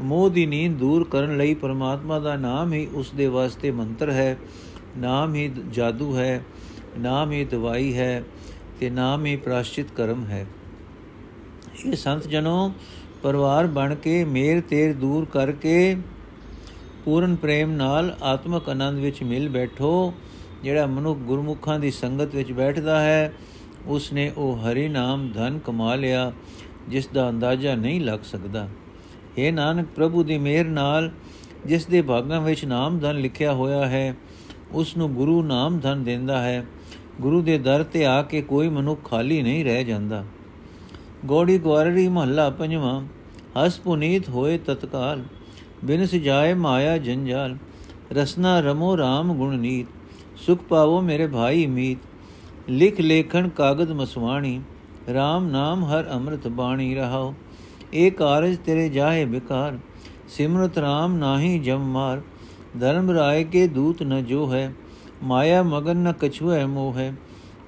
ਮੋਹ 0.00 0.28
ਦੀ 0.30 0.46
ਨੀਂਦ 0.46 0.76
ਦੂਰ 0.78 1.04
ਕਰਨ 1.04 1.36
ਲਈ 1.36 1.54
ਪਰਮਾਤਮਾ 1.54 2.18
ਦਾ 2.18 2.36
ਨਾਮ 2.36 2.72
ਹੀ 2.72 2.86
ਉਸ 2.94 3.10
ਦੇ 3.10 3.26
ਵਾਸਤੇ 3.26 3.70
ਮੰਤਰ 3.70 4.10
ਹੈ, 4.10 4.36
ਨਾਮ 4.98 5.34
ਹੀ 5.34 5.50
ਜਾਦੂ 5.70 6.16
ਹੈ, 6.16 6.42
ਨਾਮ 6.98 7.32
ਹੀ 7.32 7.44
ਦਵਾਈ 7.44 7.92
ਹੈ 7.94 8.22
ਤੇ 8.80 8.90
ਨਾਮ 8.90 9.26
ਹੀ 9.26 9.36
ਪ੍ਰਾਸ਼ਚਿਤ 9.36 9.90
ਕਰਮ 9.90 10.24
ਹੈ। 10.24 10.46
ਇਹ 11.86 11.96
ਸੰਤ 11.96 12.26
ਜਨੋ, 12.28 12.72
ਪਰਿਵਾਰ 13.22 13.66
ਬਣ 13.66 13.94
ਕੇ 13.94 14.24
ਮੇਰ 14.24 14.60
ਤੇਰ 14.60 14.94
ਦੂਰ 14.94 15.24
ਕਰਕੇ 15.24 15.96
ਪੂਰਨ 17.04 17.36
ਪ੍ਰੇਮ 17.36 17.70
ਨਾਲ 17.70 18.16
ਆਤਮਕ 18.22 18.68
ਆਨੰਦ 18.68 18.98
ਵਿੱਚ 18.98 19.22
ਮਿਲ 19.22 19.48
ਬੈਠੋ, 19.48 20.12
ਜਿਹੜਾ 20.62 20.86
ਮਨੁੱਖ 20.86 21.18
ਗੁਰਮੁਖਾਂ 21.18 21.78
ਦੀ 21.78 21.90
ਸੰਗਤ 21.90 22.34
ਵਿੱਚ 22.34 22.52
ਬੈਠਦਾ 22.52 23.00
ਹੈ 23.00 23.32
ਉਸ 23.86 24.12
ਨੇ 24.12 24.30
ਉਹ 24.36 24.56
ਹਰੀ 24.56 24.88
ਨਾਮ 24.88 25.30
ਧਨ 25.34 25.58
ਕਮਾ 25.58 25.94
ਲਿਆ, 25.94 26.32
ਜਿਸ 26.88 27.06
ਦਾ 27.06 27.28
ਅੰਦਾਜ਼ਾ 27.28 27.74
ਨਹੀਂ 27.74 28.00
ਲੱਗ 28.00 28.20
ਸਕਦਾ। 28.24 28.68
हे 29.38 29.54
ਨਾਨਕ 29.54 29.86
ਪ੍ਰਭੂ 29.96 30.22
ਦੀ 30.22 30.38
ਮਿਹਰ 30.38 30.64
ਨਾਲ 30.64 31.10
ਜਿਸ 31.66 31.86
ਦੇ 31.86 32.02
ਭਾਗਾਂ 32.02 32.40
ਵਿੱਚ 32.40 32.64
ਨਾਮ 32.64 32.98
ਧਨ 32.98 33.16
ਲਿਖਿਆ 33.16 33.52
ਹੋਇਆ 33.52 33.86
ਹੈ, 33.86 34.16
ਉਸ 34.72 34.96
ਨੂੰ 34.96 35.14
ਗੁਰੂ 35.14 35.42
ਨਾਮ 35.42 35.78
ਧਨ 35.78 36.04
ਦਿੰਦਾ 36.04 36.42
ਹੈ। 36.42 36.66
ਗੁਰੂ 37.20 37.42
ਦੇ 37.42 37.58
ਦਰ 37.58 37.82
ਤੇ 37.82 38.06
ਆ 38.06 38.22
ਕੇ 38.22 38.42
ਕੋਈ 38.42 38.68
ਮਨੁੱਖ 38.68 39.10
ਖਾਲੀ 39.10 39.42
ਨਹੀਂ 39.42 39.64
ਰਹਿ 39.64 39.84
ਜਾਂਦਾ। 39.84 40.24
ਗੋੜੀ 41.24 41.58
ਗਵਾਰੀ 41.58 42.08
ਮਹੱਲਾ 42.08 42.50
ਪੰਜਵਾਂ, 42.50 43.02
ਹਸ 43.56 43.78
ਪੁਨੀਤ 43.80 44.28
ਹੋਏ 44.28 44.58
ਤਤਕਾਲ, 44.58 45.22
ਬਿਨ 45.84 46.06
ਸਜਾਏ 46.06 46.54
ਮਾਇਆ 46.54 46.98
ਜੰਜਾਲ, 46.98 47.56
ਰਸਨਾ 48.12 48.60
ਰਮੋ 48.60 48.96
RAM 48.96 49.34
ਗੁਣ 49.34 49.58
ਨੀਤ, 49.58 49.86
ਸੁਖ 50.36 50.58
ਪਾਵੋ 50.58 51.00
ਮੇਰੇ 51.00 51.26
ਭਾਈ 51.26 51.66
ਮੀਤ। 51.66 51.98
ਲਿਖ 52.68 53.00
ਲੇਖਣ 53.00 53.48
ਕਾਗਦ 53.48 53.90
ਮਸਵਾਣੀ 53.90 54.60
RAM 55.08 55.44
ਨਾਮ 55.44 55.84
ਹਰ 55.84 56.10
ਅੰਮ੍ਰਿਤ 56.10 56.48
ਬਾਣੀ 56.48 56.94
ਰਹਾਓ। 56.94 57.34
ਏ 57.92 58.08
ਕਾਰਜ 58.10 58.56
ਤੇਰੇ 58.56 58.88
ਜਾਹੇ 58.88 59.24
ਬਿਕਾਰ 59.24 59.78
ਸਿਮਰਤ 60.28 60.78
RAM 60.78 61.16
ਨਾਹੀ 61.18 61.58
ਜਮ 61.58 61.84
ਮਾਰ 61.92 62.20
ਧਰਮ 62.80 63.10
ਰਾਏ 63.10 63.44
ਕੇ 63.44 63.66
ਦੂਤ 63.68 64.02
ਨ 64.02 64.22
ਜੋ 64.24 64.46
ਹੈ 64.52 64.72
ਮਾਇਆ 65.22 65.62
ਮਗਨ 65.62 65.96
ਨ 65.98 66.12
ਕਛੁਐ 66.12 66.64
ਮੋਹ 66.66 66.92
ਹੈ 66.94 67.12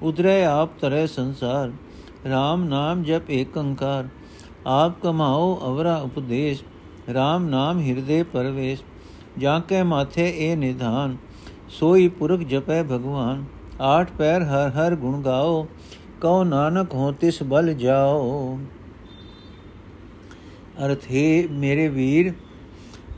ਉਦਰੇ 0.01 0.43
ਆਪ 0.45 0.77
ਤਰੇ 0.81 1.05
ਸੰਸਾਰ 1.07 1.71
RAM 2.27 2.65
ਨਾਮ 2.67 3.03
ਜਪ 3.03 3.29
ਏਕੰਕਾਰ 3.31 4.07
ਆਪ 4.67 5.01
ਕਮਾਓ 5.03 5.57
ਅਵਰਾ 5.65 5.95
ਉਪਦੇਸ਼ 5.97 6.63
RAM 7.09 7.49
ਨਾਮ 7.49 7.79
ਹਿਰਦੇ 7.79 8.21
ਪਰਵੇਸ਼ 8.23 8.83
ਜਾਂ 9.39 9.59
ਕੇ 9.61 9.81
ਮਾਥੇ 9.83 10.27
ਇਹ 10.29 10.55
ਨਿਧਾਨ 10.57 11.17
ਸੋਈ 11.69 12.07
ਪੁਰਖ 12.09 12.41
ਜਪੈ 12.41 12.81
ਭਗਵਾਨ 12.83 13.43
ਆਠ 13.81 14.11
ਪੈਰ 14.11 14.43
ਹਰ 14.43 14.69
ਹਰ 14.69 14.95
ਗੁਣ 14.95 15.21
ਗਾਓ 15.21 15.65
ਕਉ 16.21 16.43
ਨਾਨਕ 16.43 16.93
ਹੋ 16.93 17.11
ਤਿਸ 17.11 17.41
ਬਲ 17.43 17.73
ਜਾਓ 17.73 18.57
ਅਰਥ, 20.73 21.03
ਹੈ 21.11 21.47
ਮੇਰੇ 21.51 21.87
ਵੀਰ, 21.87 22.31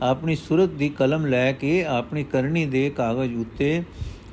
ਆਪਣੀ 0.02 0.34
ਸੁਰਤ 0.36 0.70
ਦੀ 0.70 0.88
ਕਲਮ 0.88 1.26
ਲੈ 1.26 1.52
ਕੇ 1.52 1.84
ਆਪਣੀ 1.84 2.24
ਕਰਨੀ 2.24 2.64
ਦੇ 2.66 2.88
ਕਾਗਜ਼ 2.90 3.34
ਉੱਤੇ 3.36 3.82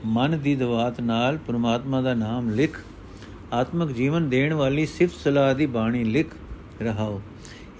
ਮਨ 0.05 0.37
ਦੀ 0.39 0.55
ਦਵਾਤ 0.55 0.99
ਨਾਲ 1.01 1.37
ਪ੍ਰਮਾਤਮਾ 1.37 2.01
ਦਾ 2.01 2.13
ਨਾਮ 2.13 2.49
ਲਿਖ, 2.49 2.79
ਆਤਮਿਕ 3.53 3.91
ਜੀਵਨ 3.91 4.29
ਦੇਣ 4.29 4.53
ਵਾਲੀ 4.53 4.85
ਸਿਫਤ 4.85 5.15
ਸਲਾਹ 5.15 5.53
ਦੀ 5.55 5.65
ਬਾਣੀ 5.65 6.03
ਲਿਖ 6.03 6.27
ਰਹਾਓ। 6.81 7.21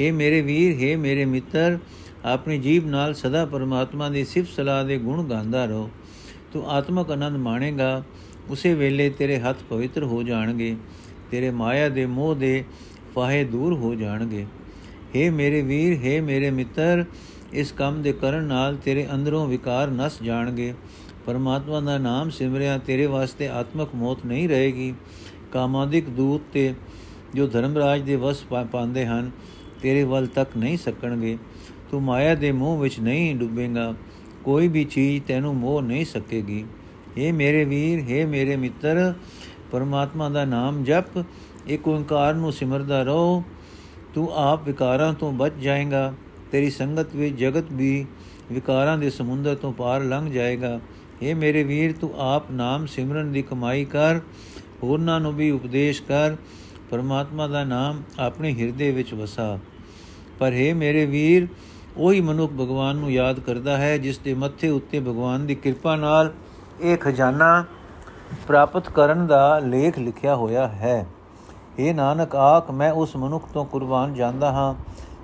हे 0.01 0.13
ਮੇਰੇ 0.13 0.41
ਵੀਰ 0.41 0.75
हे 0.75 0.99
ਮੇਰੇ 0.99 1.25
ਮਿੱਤਰ, 1.25 1.77
ਆਪਣੀ 2.25 2.57
ਜੀਬ 2.57 2.87
ਨਾਲ 2.87 3.13
ਸਦਾ 3.13 3.45
ਪਰਮਾਤਮਾ 3.45 4.09
ਦੀ 4.09 4.23
ਸਿਫਤ 4.23 4.49
ਸਲਾਹ 4.49 4.83
ਦੇ 4.85 4.97
ਗੁਣ 4.97 5.23
ਗਾਉਂਦਾ 5.23 5.65
ਰਹੋ। 5.65 5.89
ਤੂੰ 6.53 6.69
ਆਤਮਿਕ 6.69 7.11
ਆਨੰਦ 7.11 7.37
ਮਾਣੇਗਾ, 7.37 8.03
ਉਸੇ 8.49 8.73
ਵੇਲੇ 8.73 9.09
ਤੇਰੇ 9.09 9.39
ਹੱਥ 9.39 9.63
ਪਵਿੱਤਰ 9.69 10.03
ਹੋ 10.03 10.23
ਜਾਣਗੇ, 10.23 10.75
ਤੇਰੇ 11.31 11.51
ਮਾਇਆ 11.51 11.89
ਦੇ 11.89 12.05
ਮੋਹ 12.05 12.35
ਦੇ 12.35 12.63
ਫਾਹੇ 13.15 13.43
ਦੂਰ 13.43 13.73
ਹੋ 13.73 13.95
ਜਾਣਗੇ। 13.95 14.45
हे 15.14 15.30
ਮੇਰੇ 15.32 15.62
ਵੀਰ 15.62 15.98
हे 15.98 16.22
ਮੇਰੇ 16.22 16.50
ਮਿੱਤਰ 16.50 17.04
ਇਸ 17.52 17.72
ਕੰਮ 17.72 18.02
ਦੇ 18.02 18.12
ਕਰਨ 18.12 18.44
ਨਾਲ 18.44 18.76
ਤੇਰੇ 18.76 19.06
ਅੰਦਰੋਂ 19.14 19.46
ਵਿਕਾਰ 19.46 19.90
ਨਸ 19.90 20.22
ਜਾਣਗੇ 20.22 20.72
ਪਰਮਾਤਮਾ 21.26 21.80
ਦਾ 21.80 21.96
ਨਾਮ 21.98 22.30
ਸਿਮਰਿਆ 22.30 22.76
ਤੇਰੇ 22.78 23.06
ਵਾਸਤੇ 23.06 23.48
ਆਤਮਕ 23.50 23.94
ਮੌਤ 23.94 24.24
ਨਹੀਂ 24.26 24.48
ਰਹੇਗੀ 24.48 24.92
ਕਾਮਾਦਿਕ 25.52 26.08
ਦੂਤ 26.08 26.42
ਤੇ 26.52 26.72
ਜੋ 27.34 27.46
ਧਰਮਰਾਜ 27.46 28.02
ਦੇ 28.02 28.16
ਵਸ 28.16 28.44
ਪਾਉਂਦੇ 28.44 29.06
ਹਨ 29.06 29.30
ਤੇਰੇ 29.82 30.04
ਵੱਲ 30.04 30.26
ਤੱਕ 30.26 30.56
ਨਹੀਂ 30.56 30.78
ਸਕਣਗੇ 30.78 31.36
ਤੂੰ 31.90 32.02
ਮਾਇਆ 32.02 32.34
ਦੇ 32.34 32.52
ਮੋਹ 32.52 32.78
ਵਿੱਚ 32.78 32.98
ਨਹੀਂ 33.00 33.34
ਡੁੱਬੇਗਾ 33.36 33.94
ਕੋਈ 34.44 34.68
ਵੀ 34.68 34.84
ਚੀਜ਼ 34.84 35.22
ਤੈਨੂੰ 35.22 35.54
ਮੋਹ 35.56 35.80
ਨਹੀਂ 35.82 36.04
ਸਕੇਗੀ 36.04 36.64
हे 37.16 37.32
ਮੇਰੇ 37.34 37.64
ਵੀਰ 37.64 38.00
हे 38.02 38.26
ਮੇਰੇ 38.26 38.56
ਮਿੱਤਰ 38.56 39.12
ਪਰਮਾਤਮਾ 39.70 40.28
ਦਾ 40.28 40.44
ਨਾਮ 40.44 40.82
ਜਪ 40.84 41.22
ਇੱਕ 41.68 41.88
ਓੰਕਾਰ 41.88 42.34
ਨੂੰ 42.34 42.52
ਸਿਮਰਦਾ 42.52 43.02
ਰਹੋ 43.02 43.42
ਤੂੰ 44.15 44.29
ਆਪ 44.33 44.63
ਵਿਕਾਰਾਂ 44.63 45.13
ਤੋਂ 45.13 45.31
ਬਚ 45.31 45.53
ਜਾਏਗਾ, 45.53 46.13
ਤੇਰੀ 46.51 46.69
ਸੰਗਤ 46.69 47.15
ਵਿੱਚ 47.15 47.35
ਜਗਤ 47.35 47.71
ਵੀ 47.71 48.05
ਵਿਕਾਰਾਂ 48.51 48.97
ਦੇ 48.97 49.09
ਸਮੁੰਦਰ 49.09 49.55
ਤੋਂ 49.55 49.73
ਪਾਰ 49.73 50.03
ਲੰਘ 50.03 50.29
ਜਾਏਗਾ। 50.31 50.79
ਇਹ 51.21 51.35
ਮੇਰੇ 51.35 51.63
ਵੀਰ, 51.63 51.93
ਤੂੰ 51.93 52.09
ਆਪ 52.17 52.51
ਨਾਮ 52.51 52.85
ਸਿਮਰਨ 52.85 53.31
ਦੀ 53.31 53.41
ਕਮਾਈ 53.41 53.85
ਕਰ, 53.85 54.19
ਹੋਰਨਾਂ 54.83 55.19
ਨੂੰ 55.19 55.33
ਵੀ 55.33 55.51
ਉਪਦੇਸ਼ 55.51 56.01
ਕਰ, 56.03 56.35
ਪਰਮਾਤਮਾ 56.91 57.47
ਦਾ 57.47 57.63
ਨਾਮ 57.63 58.01
ਆਪਣੇ 58.19 58.53
ਹਿਰਦੇ 58.53 58.91
ਵਿੱਚ 58.91 59.13
ਵਸਾ। 59.13 59.59
ਪਰ 60.39 60.53
ਹੈ 60.53 60.73
ਮੇਰੇ 60.73 61.05
ਵੀਰ, 61.05 61.47
ਉਹੀ 61.97 62.21
ਮਨੁੱਖ 62.21 62.51
ਭਗਵਾਨ 62.51 62.95
ਨੂੰ 62.95 63.11
ਯਾਦ 63.11 63.39
ਕਰਦਾ 63.39 63.77
ਹੈ, 63.77 63.97
ਜਿਸ 63.97 64.17
ਦੇ 64.17 64.33
ਮੱਥੇ 64.33 64.69
ਉੱਤੇ 64.69 64.99
ਭਗਵਾਨ 64.99 65.45
ਦੀ 65.45 65.55
ਕਿਰਪਾ 65.55 65.95
ਨਾਲ 65.95 66.33
ਇਹ 66.81 66.97
ਖਜ਼ਾਨਾ 66.97 67.65
ਪ੍ਰਾਪਤ 68.47 68.89
ਕਰਨ 68.89 69.27
ਦਾ 69.27 69.59
ਲੇਖ 69.59 69.99
ਲਿਖਿਆ 69.99 70.35
ਹੋਇਆ 70.35 70.67
ਹੈ। 70.67 71.05
ਇਹ 71.79 71.95
ਨਾਨਕ, 71.95 72.35
ਆਖ, 72.35 72.71
ਮੈਂ 72.71 72.91
ਉਸ 72.91 73.15
ਮਨੁੱਖ 73.15 73.45
ਤੋਂ 73.53 73.65
ਕੁਰਬਾਨ 73.65 74.13
ਜਾਂਦਾ 74.13 74.51
ਹਾਂ, 74.51 74.73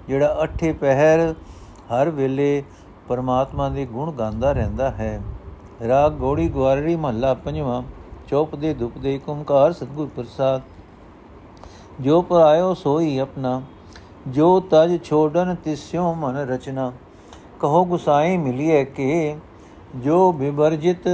ਜਿਹੜਾ 0.08 0.38
ਅਠੇ 0.44 0.74
ਪਹਿਰ 0.74 1.36
ਹਰ 1.94 2.10
ਵੇਲੇ 2.10 2.64
ਪਰਮਾਤਮਾ 3.08 3.70
ਦੇ 3.70 3.86
ਗੁਣ 3.86 4.12
ਗਾਉਂਦਾ 4.12 4.52
ਰਹਿੰਦਾ 4.52 4.92
ਹੈ। 4.92 5.22
ਰਾਗ, 5.88 6.12
ਗੋੜੀ 6.12 6.50
ਗਵਾਰੀ 6.50 6.96
ਮਹੱਲਾ 6.96 7.34
ਪੰਜਵਾਂ 7.34 7.84
ਚੌਪ 8.28 8.56
ਦੇ 8.56 8.74
ਦੁਪ 8.74 8.98
ਦੇ 8.98 9.20
ਓੰਕਾਰ 9.30 9.74
ਸਤਗੁਰ 9.74 10.10
ਪ੍ਰਸਾਦ। 10.16 10.62
ਜੋ 12.02 12.22
ਪਰਾਇਓ 12.22 12.74
ਸੋਈ 12.74 13.18
ਆਪਣਾ, 13.18 13.62
ਜੋ 14.28 14.60
ਤਜ 14.60 15.04
ਛੋੜਨ 15.04 15.56
ਤਿਸਿਓ 15.56 16.14
ਮਨ 16.14 16.36
ਰਚਨਾ। 16.36 16.92
ਕਹੋ, 17.60 17.86
ਗੁਸਾਈ 17.86 18.38
ਮਿਲਿਏ 18.38 18.86
ਕੇ, 18.86 19.38
ਜੋ 19.96 20.32
ਬਿਵਰਜਿਤ 20.32 21.08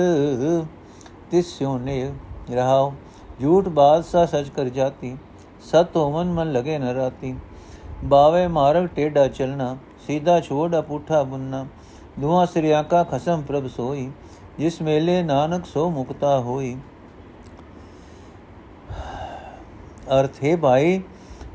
ਤਿਸਿਓ 1.32 1.78
ਨੇ 1.78 2.12
ਰਹਾਓ 2.52 2.94
ਝੂਠ 3.41 3.69
ਬਾਦਸ਼ਾਹ 3.69 4.27
ਸਚ 4.27 4.49
ਕਰ 4.49 4.69
ਜਾਤੀ 4.71 5.17
ਸਤ 5.65 5.97
ਹੋਵਨ 5.97 6.33
ਮਨ 6.33 6.53
ਲਗੇ 6.53 6.79
ਨ 6.79 6.95
ਰਾਤੀ 6.95 7.35
ਬਾਵੇ 8.05 8.47
ਮਾਰਗ 8.49 8.87
ਟੇਡਾ 8.87 9.27
ਚਲਣਾ 9.29 9.77
सीधा 10.03 10.39
छोड़ 10.41 10.81
पुठा 10.83 11.23
बुनना 11.25 11.59
दुआ 12.19 12.45
सिरिया 12.47 12.83
का 12.85 13.03
खसम 13.09 13.43
प्रभ 13.45 13.67
सोई 13.71 14.07
जिस 14.59 14.81
मेले 14.83 15.19
नानक 15.25 15.69
सो 15.69 15.91
मुक्ता 15.93 16.39
होई 16.45 16.77
ਅਰਥ 20.11 20.43
ਹੈ 20.45 20.55
ਭਾਈ 20.57 21.01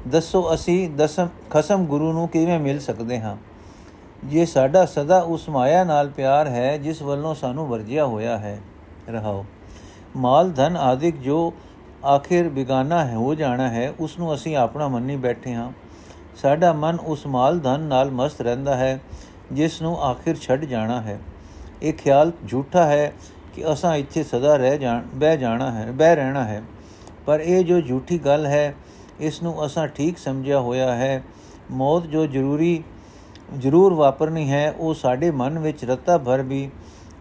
ਦੱਸੋ 0.07 0.41
ਅਸੀਂ 0.53 0.89
ਦਸਮ 0.89 1.27
ਖਸਮ 1.49 1.85
ਗੁਰੂ 1.85 2.11
ਨੂੰ 2.13 2.27
ਕਿਵੇਂ 2.27 2.59
ਮਿਲ 2.59 2.79
ਸਕਦੇ 2.79 3.19
ਹਾਂ 3.19 3.35
ਜੇ 4.25 4.45
ਸਾਡਾ 4.45 4.85
ਸਦਾ 4.85 5.19
ਉਸ 5.27 5.47
ਮਾਇਆ 5.49 5.83
ਨਾਲ 5.83 6.09
ਪਿਆਰ 6.09 6.47
ਹੈ 6.47 6.77
ਜਿਸ 6.77 7.01
ਵੱਲੋਂ 7.01 7.33
ਸਾਨੂੰ 7.35 7.67
ਵਰਜਿਆ 7.67 8.05
ਹੋਇਆ 8.05 8.37
ਹੈ 8.37 8.57
ਰਹਾਓ 9.09 9.43
ਮਾਲ 10.17 10.51
ਧਨ 10.51 10.77
ਆਦਿਕ 10.77 11.17
ਜੋ 11.17 11.51
ਆਖਿਰ 12.04 12.48
ਬਿਗਾਨਾ 12.48 13.04
ਹੈ, 13.04 13.14
ਹੋ 13.14 13.34
ਜਾਣਾ 13.34 13.68
ਹੈ 13.68 13.92
ਉਸ 14.00 14.18
ਨੂੰ 14.18 14.34
ਅਸੀਂ 14.34 14.56
ਆਪਣਾ 14.56 14.88
ਮੰਨੀ 14.88 15.16
ਬੈਠੇ 15.16 15.54
ਹਾਂ। 15.54 15.72
ਸਾਡਾ 16.36 16.72
ਮਨ 16.72 16.98
ਉਸ 16.98 17.26
ਮਾਲ 17.26 17.58
ਧਨ 17.58 17.80
ਨਾਲ 17.80 18.10
ਮਸਤ 18.10 18.40
ਰਹਿੰਦਾ 18.40 18.76
ਹੈ 18.76 19.00
ਜਿਸ 19.52 19.82
ਨੂੰ 19.82 20.00
ਆਖਿਰ 20.02 20.36
ਛੱਡ 20.36 20.64
ਜਾਣਾ 20.64 21.00
ਹੈ। 21.00 21.18
ਇਹ 21.82 21.92
ਖਿਆਲ 21.92 22.32
ਝੂਠਾ 22.48 22.84
ਹੈ 22.86 23.12
ਕਿ 23.54 23.72
ਅਸਾਂ 23.72 23.96
ਇੱਥੇ 23.96 24.22
ਸਦਾ 24.22 24.56
ਰਹਿ 24.56 24.78
ਜਾਣ 24.78 25.02
ਬਹਿ 25.14 25.36
ਜਾਣਾ 25.36 25.70
ਹੈ, 25.70 25.90
ਬਹਿ 25.92 26.16
ਰਹਿਣਾ 26.16 26.44
ਹੈ। 26.44 26.62
ਪਰ 27.26 27.40
ਇਹ 27.40 27.64
ਜੋ 27.64 27.80
ਝੂਠੀ 27.80 28.18
ਗੱਲ 28.18 28.46
ਹੈ 28.46 28.74
ਇਸ 29.20 29.42
ਨੂੰ 29.42 29.66
ਅਸਾਂ 29.66 29.88
ਠੀਕ 29.88 30.18
ਸਮਝਿਆ 30.18 30.60
ਹੋਇਆ 30.60 30.94
ਹੈ। 30.94 31.22
ਮੌਤ 31.70 32.02
ਜੋ 32.02 32.26
ਜ਼ਰੂਰੀ, 32.26 32.82
ਜ਼ਰੂਰ 33.58 33.94
ਵਾਪਰਨੀ 33.94 34.50
ਹੈ, 34.50 34.74
ਉਹ 34.78 34.94
ਸਾਡੇ 34.94 35.30
ਮਨ 35.30 35.58
ਵਿੱਚ 35.58 35.84
ਰਤਾ 35.84 36.18
ਭਰ 36.18 36.42
ਵੀ 36.42 36.70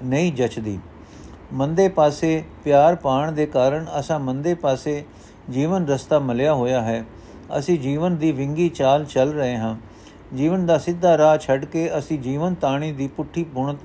ਨਹੀਂ 0.03 0.33
ਜਚਦੀ। 0.33 0.79
ਮੰਦੇ 1.53 1.89
ਪਾਸੇ 1.89 2.43
ਪਿਆਰ 2.63 2.95
ਪਾਣ 2.95 3.31
ਦੇ 3.31 3.45
ਕਾਰਨ 3.45 3.85
ਅਸਾਂ 3.99 4.19
ਮੰਦੇ 4.19 4.53
ਪਾਸੇ 4.53 5.05
ਜੀਵਨ 5.49 5.87
ਰਸਤਾ 5.87 6.19
ਮਲਿਆ 6.19 6.53
ਹੋਇਆ 6.53 6.81
ਹੈ। 6.81 7.05
ਅਸੀਂ 7.57 7.79
ਜੀਵਨ 7.79 8.15
ਦੀ 8.15 8.31
ਵਿੰਗੀ 8.31 8.69
ਚਾਲ 8.69 9.05
ਚੱਲ 9.05 9.33
ਰਹੇ 9.33 9.57
ਹਾਂ। 9.57 9.75
ਜੀਵਨ 10.35 10.65
ਦਾ 10.65 10.77
ਸਿੱਧਾ 10.77 11.17
ਰਾਹ 11.17 11.37
ਛੱਡ 11.37 11.65
ਕੇ 11.65 11.97
ਅਸੀਂ 11.97 12.19
ਜੀਵਨ 12.19 12.53
ਤਾਣੀ 12.53 12.91
ਦੀ 12.91 13.07
ਪੁੱਠੀ 13.07 13.43
ਬੁਣ 13.43 13.75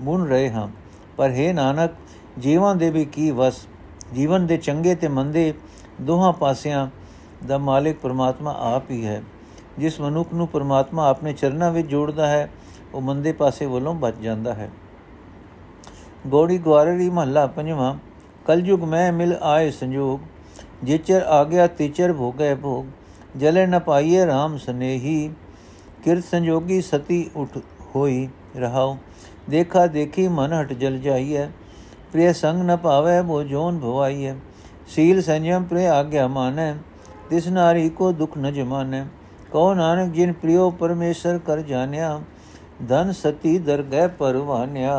ਬੁਣ 0.00 0.28
ਰਹੇ 0.28 0.50
ਹਾਂ। 0.50 0.68
ਪਰ 1.16 1.30
ਹੈ 1.30 1.52
ਨਾਨਕ, 1.52 1.90
ਜੀਵਾਂ 2.38 2.76
ਦੇ 2.76 2.90
ਵੀ 2.90 3.04
ਕੀ 3.04 3.30
ਵਸ? 3.30 3.66
ਜੀਵਨ 4.14 4.46
ਦੇ 4.46 4.56
ਚੰਗੇ 4.56 4.94
ਤੇ 4.94 5.08
ਮੰਦੇ 5.08 5.54
ਦੋਹਾਂ 6.00 6.32
ਪਾਸਿਆਂ 6.32 6.88
ਦਾ 7.46 7.58
ਮਾਲਿਕ 7.58 7.98
ਪਰਮਾਤਮਾ 7.98 8.74
ਆਪ 8.76 8.90
ਹੀ 8.90 9.06
ਹੈ। 9.06 9.22
ਜਿਸ 9.78 10.00
ਮਨੁੱਖ 10.00 10.32
ਨੂੰ 10.34 10.48
ਪਰਮਾਤਮਾ 10.48 11.08
ਆਪਣੇ 11.08 11.32
ਚਰਨਾਂ 11.32 11.70
ਵਿੱਚ 11.70 11.88
ਜੋੜਦਾ 11.88 12.26
ਹੈ, 12.26 12.50
ਉਹ 12.94 13.00
ਮੰਦੇ 13.00 13.32
ਪਾਸੇ 13.32 13.66
ਵੱਲੋਂ 13.66 13.94
ਬਚ 13.94 14.14
ਜਾਂਦਾ 14.22 14.54
ਹੈ। 14.54 14.70
ਗੋੜੀ 16.24 16.58
ਗਵਾਰੀ 16.58 17.08
ਮਹੱਲਾ 17.10 17.46
ਪੰਜਵਾਂ 17.46 17.94
ਕਲਯੁਗ 18.46 18.84
ਮੈਂ 18.84 19.12
ਮਿਲ 19.12 19.36
ਆਏ 19.42 19.70
ਸੰਜੋਗ 19.70 20.20
ਜਿਚਰ 20.84 21.22
ਆ 21.22 21.42
ਗਿਆ 21.44 21.66
ਤਿਚਰ 21.66 22.12
ਭੋਗੇ 22.12 22.54
ਭੋਗ 22.54 22.84
ਜਲੇ 23.38 23.66
ਨ 23.66 23.78
ਪਾਈਏ 23.78 24.26
RAM 24.26 24.56
ਸਨੇਹੀ 24.58 25.30
ਕਿਰਤ 26.04 26.24
ਸੰਜੋਗੀ 26.24 26.80
ਸਤੀ 26.80 27.30
ਉਠ 27.36 27.58
ਹੋਈ 27.96 28.28
ਰਹਾਉ 28.56 28.96
ਦੇਖਾ 29.50 29.86
ਦੇਖੀ 29.86 30.28
ਮਨ 30.28 30.52
ਹਟ 30.52 30.72
ਜਲ 30.72 30.98
ਜਾਈਐ 30.98 31.46
ਪ੍ਰਿय 32.14 32.32
ਸੰਗ 32.32 32.62
ਨ 32.62 32.76
ਭਾਵੇ 32.76 33.20
ਬੋ 33.22 33.42
ਜੋਨ 33.42 33.78
ਭਵਾਈਐ 33.78 34.34
ਸੀਲ 34.88 35.22
ਸੰਜਮ 35.22 35.64
ਪ੍ਰਿय 35.64 35.86
ਆਗਿਆ 35.88 36.26
ਮਾਨੈ 36.28 36.74
ਤਿਸ 37.30 37.46
ਨਾਰੀ 37.48 37.88
ਕੋ 37.88 38.12
ਦੁਖ 38.12 38.36
ਨ 38.38 38.52
ਜਮਾਨੈ 38.52 39.04
ਕੋ 39.50 39.72
ਨਾਨਕ 39.74 40.12
ਜਿਨ 40.12 40.32
ਪ੍ਰਿਯੋ 40.32 40.70
ਪਰਮੇਸ਼ਰ 40.70 41.38
ਕਰ 41.38 41.60
ਜਾਣਿਆ 41.60 42.20
ਧਨ 42.88 43.12
ਸਤੀ 43.12 43.58
ਦਰਗਹਿ 43.58 44.08
ਪਰਵਾਨਿਆ। 44.08 44.96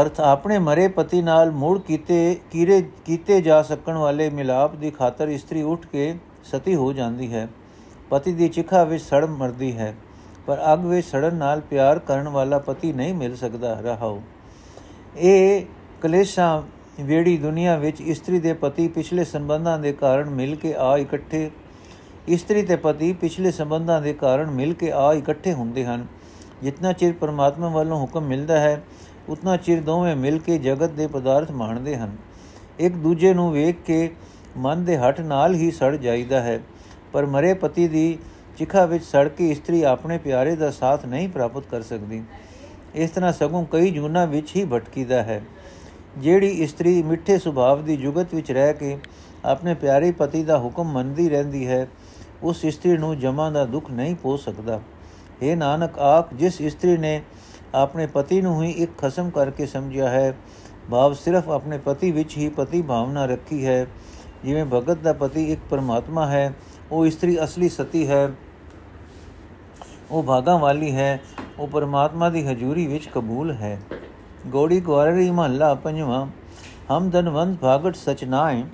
ਅਰਥ, 0.00 0.20
ਆਪਣੇ 0.20 0.58
ਮਰੇ 0.58 0.86
ਪਤੀ 0.88 1.20
ਨਾਲ 1.22 1.50
ਮੂੜ 1.50 1.78
ਕੀਤੇ, 1.80 2.36
ਕੀਰੇ, 2.50 2.80
ਕੀਤੇ 3.04 3.40
ਜਾ 3.40 3.62
ਸਕਣ 3.62 3.96
ਵਾਲੇ 3.96 4.28
ਮਿਲਾਪ 4.30 4.74
ਦੀ 4.74 4.90
ਖਾਤਰ 4.90 5.28
ਇਸਤਰੀ 5.28 5.62
ਉੱਠ 5.62 5.86
ਕੇ 5.86 6.14
ਸਤੀ 6.44 6.74
ਹੋ 6.74 6.92
ਜਾਂਦੀ 6.92 7.32
ਹੈ। 7.32 7.48
ਪਤੀ 8.10 8.32
ਦੀ 8.32 8.48
ਚਿਖਾ 8.48 8.84
ਵਿੱਚ 8.84 9.04
ਸੜ 9.04 9.24
ਮਰਦੀ 9.24 9.76
ਹੈ, 9.76 9.94
ਪਰ 10.46 10.62
ਅਗ 10.72 10.84
ਵਿੱਚ 10.86 11.06
ਸੜਨ 11.06 11.34
ਨਾਲ 11.34 11.60
ਪਿਆਰ 11.60 11.98
ਕਰਨ 11.98 12.28
ਵਾਲਾ 12.28 12.58
ਪਤੀ 12.58 12.92
ਨਹੀਂ 12.92 13.14
ਮਿਲ 13.14 13.36
ਸਕਦਾ। 13.36 13.72
ਰਹਾਓ। 13.80 14.20
ਇਹ 15.16 15.66
ਕਲੇਸ਼ਾਂ 16.02 16.62
ਵੇੜੀ 17.00 17.36
ਦੁਨੀਆ 17.36 17.76
ਵਿੱਚ 17.76 18.00
ਇਸਤਰੀ 18.00 18.38
ਦੇ 18.38 18.52
ਪਤੀ 18.52 18.88
ਪਿਛਲੇ 18.88 19.24
ਸੰਬੰਧਾਂ 19.24 19.78
ਦੇ 19.78 19.92
ਕਾਰਨ 19.92 20.30
ਮਿਲ 20.30 20.54
ਕੇ 20.56 20.74
ਆ 20.74 20.96
ਇਕੱਠੇ 20.96 21.50
ਇਸਤਰੀ 22.28 22.62
ਤੇ 22.62 22.76
ਪਤੀ 22.76 23.12
ਪਿਛਲੇ 23.12 23.50
ਸੰਬੰਧਾਂ 23.50 24.02
ਦੇ 24.02 24.12
ਕਾਰਨ 24.12 24.50
ਮਿਲ 24.50 24.74
ਕੇ 24.74 24.92
ਆ 24.92 25.12
ਇਕੱਠੇ 25.12 25.52
ਹੁੰਦੇ 25.52 25.84
ਹਨ। 25.84 26.06
ਜਿੰਨਾ 26.62 26.92
ਚਿਰ 26.92 27.12
ਪਰਮਾਤਮਾ 27.12 27.68
ਵੱਲੋਂ 27.68 28.00
ਹੁਕਮ 28.00 28.20
ਮਿਲਦਾ 28.20 28.60
ਹੈ, 28.60 28.82
ਉਤਨਾ 29.28 29.56
ਚਿਰ 29.56 29.80
ਦੋਵੇਂ 29.80 30.16
ਮਿਲ 30.16 30.38
ਕੇ 30.38 30.58
ਜਗਤ 30.58 30.90
ਦੇ 30.90 31.06
ਪਦਾਰਥ 31.06 31.50
ਮਾਣਦੇ 31.50 31.96
ਹਨ। 31.96 32.16
ਇੱਕ 32.78 32.94
ਦੂਜੇ 32.94 33.34
ਨੂੰ 33.34 33.52
ਵੇਖ 33.52 33.76
ਕੇ 33.86 34.10
ਮਨ 34.56 34.84
ਦੇ 34.84 34.96
ਹੱਟ 34.96 35.20
ਨਾਲ 35.20 35.54
ਹੀ 35.54 35.70
ਸੜ 35.70 35.96
ਜਾਈਦਾ 35.96 36.40
ਹੈ। 36.40 36.60
ਪਰ 37.12 37.26
ਮਰੇ 37.26 37.54
ਪਤੀ 37.54 37.88
ਦੀ 37.88 38.18
ਚਿਖਾ 38.56 38.84
ਵਿੱਚ 38.84 39.04
ਸੜ 39.04 39.28
ਕੇ 39.28 39.50
ਇਸਤਰੀ 39.50 39.82
ਆਪਣੇ 39.82 40.18
ਪਿਆਰੇ 40.18 40.56
ਦਾ 40.56 40.70
ਸਾਥ 40.70 41.06
ਨਹੀਂ 41.06 41.28
ਪ੍ਰਾਪਤ 41.28 41.64
ਕਰ 41.70 41.82
ਸਕਦੀ। 41.82 42.22
ਇਸ 42.94 43.10
ਤਰ੍ਹਾਂ 43.10 43.32
ਸਗੋਂ 43.32 43.64
ਕਈ 43.64 43.90
ਜੁਨਾ 43.90 44.24
ਵਿੱਚ 44.24 44.56
ਹੀ 44.56 44.64
ਭਟਕੀਦਾ 44.64 45.22
ਹੈ। 45.22 45.42
ਜਿਹੜੀ 46.18 46.48
ਇਸਤਰੀ 46.48 47.02
ਮਿੱਠੇ 47.02 47.38
ਸੁਭਾਅ 47.38 47.76
ਦੀ 47.76 47.96
ਜੁਗਤ 47.96 48.34
ਵਿੱਚ 48.34 48.52
ਰਹਿ 48.52 48.74
ਕੇ 48.74 48.98
ਆਪਣੇ 49.44 49.74
ਪਿਆਰੇ 49.74 50.12
ਪਤੀ 50.12 50.42
ਦਾ 50.44 50.58
ਹੁਕਮ 50.58 50.92
ਮੰਨਦੀ 50.92 51.28
ਰਹਿੰਦੀ 51.28 51.66
ਹੈ 51.66 51.88
ਉਸ 52.42 52.64
ਇਸਤਰੀ 52.64 52.96
ਨੂੰ 52.96 53.18
ਜਮਾਂ 53.18 53.50
ਦਾ 53.52 53.64
ਦੁੱਖ 53.64 53.90
ਨਹੀਂ 53.90 54.14
ਪੋ 54.14 54.36
ਸਕਦਾ। 54.36 54.80
ਇਹ 55.42 55.56
ਨਾਨਕ, 55.56 55.98
ਆਖ, 55.98 56.34
ਜਿਸ 56.34 56.60
ਇਸਤਰੀ 56.60 56.96
ਨੇ 56.96 57.22
ਆਪਣੇ 57.74 58.06
ਪਤੀ 58.06 58.40
ਨੂੰ 58.40 58.62
ਹੀ 58.62 58.70
ਇੱਕ 58.70 58.98
ਖਸਮ 58.98 59.30
ਕਰਕੇ 59.30 59.66
ਸਮਝਿਆ 59.66 60.08
ਹੈ, 60.08 60.36
ਭਾਵ 60.90 61.14
ਸਿਰਫ 61.14 61.48
ਆਪਣੇ 61.48 61.78
ਪਤੀ 61.78 62.10
ਵਿੱਚ 62.10 62.36
ਹੀ 62.36 62.48
ਪਤੀ 62.48 62.82
ਭਾਵਨਾ 62.82 63.26
ਰੱਖੀ 63.26 63.66
ਹੈ। 63.66 63.86
ਜਿਵੇਂ 64.44 64.64
ਭਗਤ 64.64 64.98
ਦਾ 64.98 65.12
ਪਤੀ 65.12 65.52
ਇੱਕ 65.52 65.60
ਪਰਮਾਤਮਾ 65.70 66.26
ਹੈ, 66.26 66.54
ਉਹ 66.92 67.06
ਇਸਤਰੀ 67.06 67.44
ਅਸਲੀ 67.44 67.68
ਸਤੀ 67.68 68.08
ਹੈ। 68.08 68.32
ਉਹ 70.10 70.22
ਭਾਗਾ 70.22 70.56
ਵਾਲੀ 70.56 70.94
ਹੈ, 70.94 71.20
ਉਹ 71.58 71.68
ਪਰਮਾਤਮਾ 71.68 72.30
ਦੀ 72.30 72.46
ਹਜ਼ੂਰੀ 72.46 72.86
ਵਿੱਚ 72.86 73.08
ਕਬੂਲ 73.08 73.52
ਹੈ। 73.52 73.80
ਗੋੜੀ 74.46 74.80
ਗਵਾਰੀ 74.80 75.30
ਮਹੱਲਾ 75.30 75.74
ਪੰਜਵਾਂ, 75.74 76.26
ਹਮ 76.90 77.10
ਧਨਵੰਤ 77.10 77.58
ਭਾਗਟ 77.58 77.96
ਸਚਨਾਏ 77.96 78.64